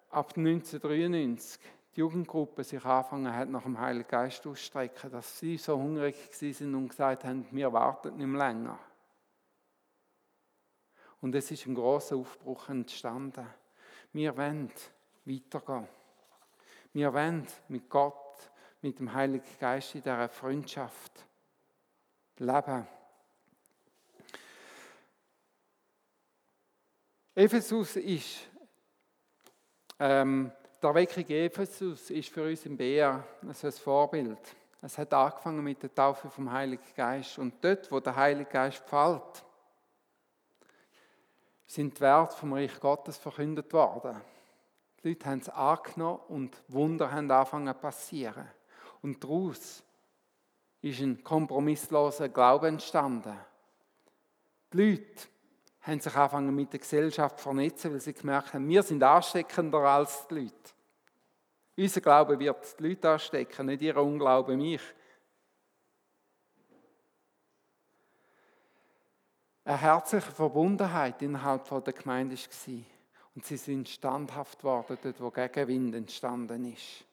ab 0.10 0.38
1993 0.38 1.60
die 1.94 2.00
Jugendgruppe 2.00 2.64
sich 2.64 2.86
angefangen 2.86 3.36
hat, 3.36 3.50
nach 3.50 3.64
dem 3.64 3.80
Heiligen 3.80 4.08
Geist 4.08 4.48
auszustrecken, 4.48 5.12
dass 5.12 5.40
sie 5.40 5.58
so 5.58 5.78
hungrig 5.78 6.16
sind 6.32 6.76
und 6.76 6.90
gesagt 6.90 7.26
haben, 7.26 7.46
wir 7.52 7.74
warten 7.74 8.16
nicht 8.16 8.26
mehr 8.26 8.48
länger. 8.48 8.80
Und 11.20 11.36
es 11.36 11.52
ist 11.52 11.66
ein 11.66 11.76
großer 11.76 12.16
Aufbruch 12.16 12.70
entstanden. 12.70 13.48
Wir 14.14 14.38
wollen 14.38 14.72
weitergehen. 15.26 15.88
Wir 16.94 17.14
wollen 17.14 17.46
mit 17.68 17.90
Gott, 17.90 18.16
mit 18.82 19.00
dem 19.00 19.14
Heiligen 19.14 19.46
Geist 19.60 19.96
in 19.96 20.02
dieser 20.02 20.30
Freundschaft 20.30 21.12
leben. 22.38 22.88
Ephesus 27.36 27.96
ist, 27.98 28.40
ähm, 30.00 30.52
der 30.82 30.90
Erweckung 30.90 31.26
Ephesus 31.28 32.10
ist 32.10 32.30
für 32.30 32.48
uns 32.48 32.66
im 32.66 32.78
BR 32.78 33.24
also 33.48 33.68
ein 33.68 33.74
Vorbild. 33.74 34.56
Es 34.82 34.98
hat 34.98 35.14
angefangen 35.14 35.64
mit 35.64 35.82
der 35.82 35.94
Taufe 35.94 36.30
vom 36.30 36.52
Heiligen 36.52 36.84
Geist. 36.96 37.38
Und 37.40 37.64
dort, 37.64 37.92
wo 37.92 38.00
der 38.00 38.16
Heilige 38.16 38.50
Geist 38.50 38.84
fällt, 38.88 39.44
sind 41.66 41.98
die 41.98 42.02
Werte 42.02 42.38
vom 42.38 42.54
Reich 42.54 42.80
Gottes 42.80 43.18
verkündet 43.18 43.74
worden. 43.74 44.22
Die 45.04 45.10
Leute 45.10 45.26
haben 45.26 45.40
es 45.40 45.50
angenommen 45.50 46.20
und 46.28 46.64
Wunder 46.68 47.12
haben 47.12 47.30
angefangen 47.30 47.74
zu 47.74 47.82
passieren. 47.82 48.48
Und 49.02 49.24
daraus 49.24 49.84
ist 50.82 51.00
ein 51.00 51.24
kompromissloser 51.24 52.30
Glaube 52.30 52.68
entstanden. 52.68 53.38
Die 54.74 54.78
Leute 54.78 55.28
haben 55.82 56.00
sich 56.00 56.16
angefangen 56.16 56.56
mit 56.56 56.74
der 56.74 56.80
Gesellschaft 56.80 57.38
zu 57.38 57.44
vernetzen, 57.44 57.94
weil 57.94 58.02
sie 58.02 58.14
gemerkt 58.14 58.54
haben, 58.54 58.68
wir 58.68 58.84
sind 58.84 59.02
ansteckender 59.04 59.80
als 59.80 60.28
die 60.28 60.36
Leute. 60.36 60.54
Unser 61.78 62.02
Glaube 62.02 62.40
wird 62.40 62.80
die 62.80 62.88
Leute 62.88 63.10
anstecken, 63.12 63.68
nicht 63.68 63.82
ihr 63.84 63.98
Unglaube 63.98 64.58
mich. 64.58 64.82
Eine 69.64 69.78
herzliche 69.78 70.32
Verbundenheit 70.32 71.22
innerhalb 71.22 71.68
der 71.84 71.94
Gemeinde 71.94 72.36
war. 72.36 72.97
Und 73.38 73.46
sie 73.46 73.58
sind 73.58 73.88
standhaft 73.88 74.58
geworden, 74.58 74.98
dort 75.00 75.22
wo 75.22 75.30
Gegenwind 75.30 75.94
entstanden 75.94 76.74
ist. 76.74 77.06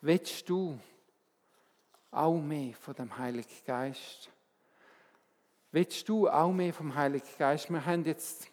Willst 0.00 0.48
du 0.48 0.80
auch 2.10 2.40
mehr 2.40 2.72
von 2.72 2.94
dem 2.94 3.14
Heiligen 3.18 3.62
Geist? 3.66 4.30
Willst 5.70 6.08
du 6.08 6.30
auch 6.30 6.50
mehr 6.50 6.72
vom 6.72 6.94
Heiligen 6.94 7.28
Geist? 7.38 7.68
Wir 7.68 7.84
haben 7.84 8.06
jetzt 8.06 8.48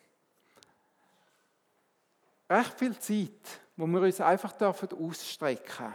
recht 2.50 2.78
viel 2.78 3.00
Zeit, 3.00 3.62
wo 3.78 3.88
wir 3.88 4.02
uns 4.02 4.20
einfach 4.20 4.52
dürfen 4.52 4.90
ausstrecken 4.92 5.94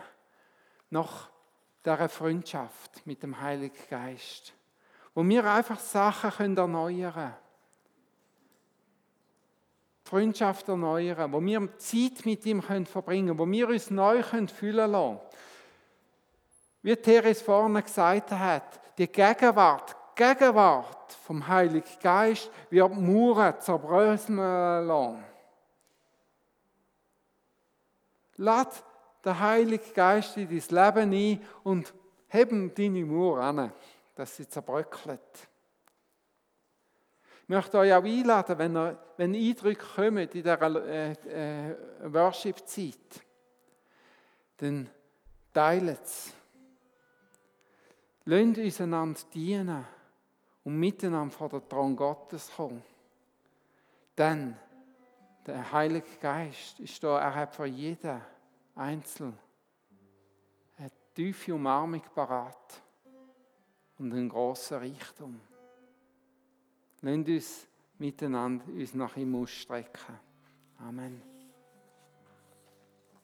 nach 0.88 1.28
dieser 1.84 2.08
Freundschaft 2.08 3.06
mit 3.06 3.22
dem 3.22 3.38
Heiligen 3.38 3.86
Geist. 3.90 4.54
Wo 5.14 5.22
wir 5.22 5.44
einfach 5.44 5.78
Sachen 5.78 6.56
erneuern 6.56 7.12
können. 7.12 7.45
Freundschaft 10.06 10.68
erneuern, 10.68 11.32
wo 11.32 11.40
wir 11.40 11.76
Zeit 11.78 12.24
mit 12.24 12.46
ihm 12.46 12.62
verbringen 12.62 13.26
können, 13.26 13.38
wo 13.38 13.50
wir 13.50 13.68
uns 13.68 13.90
neu 13.90 14.22
fühlen 14.22 14.90
lassen 14.90 15.18
Wie 16.82 16.94
Therese 16.94 17.42
vorne 17.42 17.82
gesagt 17.82 18.30
hat, 18.30 18.80
die 18.96 19.08
Gegenwart, 19.08 19.96
Gegenwart 20.14 21.12
vom 21.12 21.46
Heiligen 21.46 21.84
Geist 22.00 22.50
wird 22.70 22.96
Mauern 22.96 23.60
zerbröseln 23.60 24.38
lassen. 24.86 25.24
Lass 28.36 28.84
den 29.24 29.40
Heiligen 29.40 29.92
Geist 29.92 30.36
in 30.36 30.48
dein 30.48 30.94
Leben 30.94 31.12
ein 31.12 31.46
und 31.64 31.92
heben 32.28 32.72
deine 32.72 33.04
Mauer 33.04 33.40
an, 33.40 33.72
dass 34.14 34.36
sie 34.36 34.48
zerbröckelt. 34.48 35.48
Ich 37.46 37.50
möchte 37.50 37.78
euch 37.78 37.94
auch 37.94 38.02
einladen, 38.02 38.58
wenn, 38.58 38.74
ihr, 38.74 38.98
wenn 39.18 39.34
Eindrücke 39.36 39.86
kommen 39.94 40.18
in 40.18 40.30
dieser 40.30 40.60
äh, 40.84 41.12
äh, 41.12 41.76
Worship-Zeit, 42.12 43.24
dann 44.56 44.90
teilt 45.54 46.02
es. 46.02 46.34
Lasst 48.24 48.58
uns 48.58 48.80
einander 48.80 49.20
dienen 49.32 49.84
und 50.64 50.76
miteinander 50.76 51.32
vor 51.32 51.48
den 51.48 51.68
Thron 51.68 51.94
Gottes 51.94 52.50
kommen. 52.56 52.82
Denn 54.18 54.56
der 55.46 55.70
Heilige 55.70 56.16
Geist 56.20 56.80
ist 56.80 57.00
da, 57.04 57.20
er 57.20 57.32
hat 57.32 57.54
für 57.54 57.66
jeden 57.66 58.20
Einzelnen 58.74 59.38
eine 60.78 60.90
tiefe 61.14 61.54
Umarmung 61.54 62.02
parat 62.12 62.82
und 63.98 64.12
einen 64.12 64.28
grossen 64.28 64.78
Reichtum. 64.78 65.40
Lasst 67.02 67.28
uns 67.28 67.68
miteinander 67.98 68.64
uns 68.66 68.94
nach 68.94 69.16
ihm 69.16 69.34
ausstrecken. 69.34 70.18
Amen. 70.78 71.35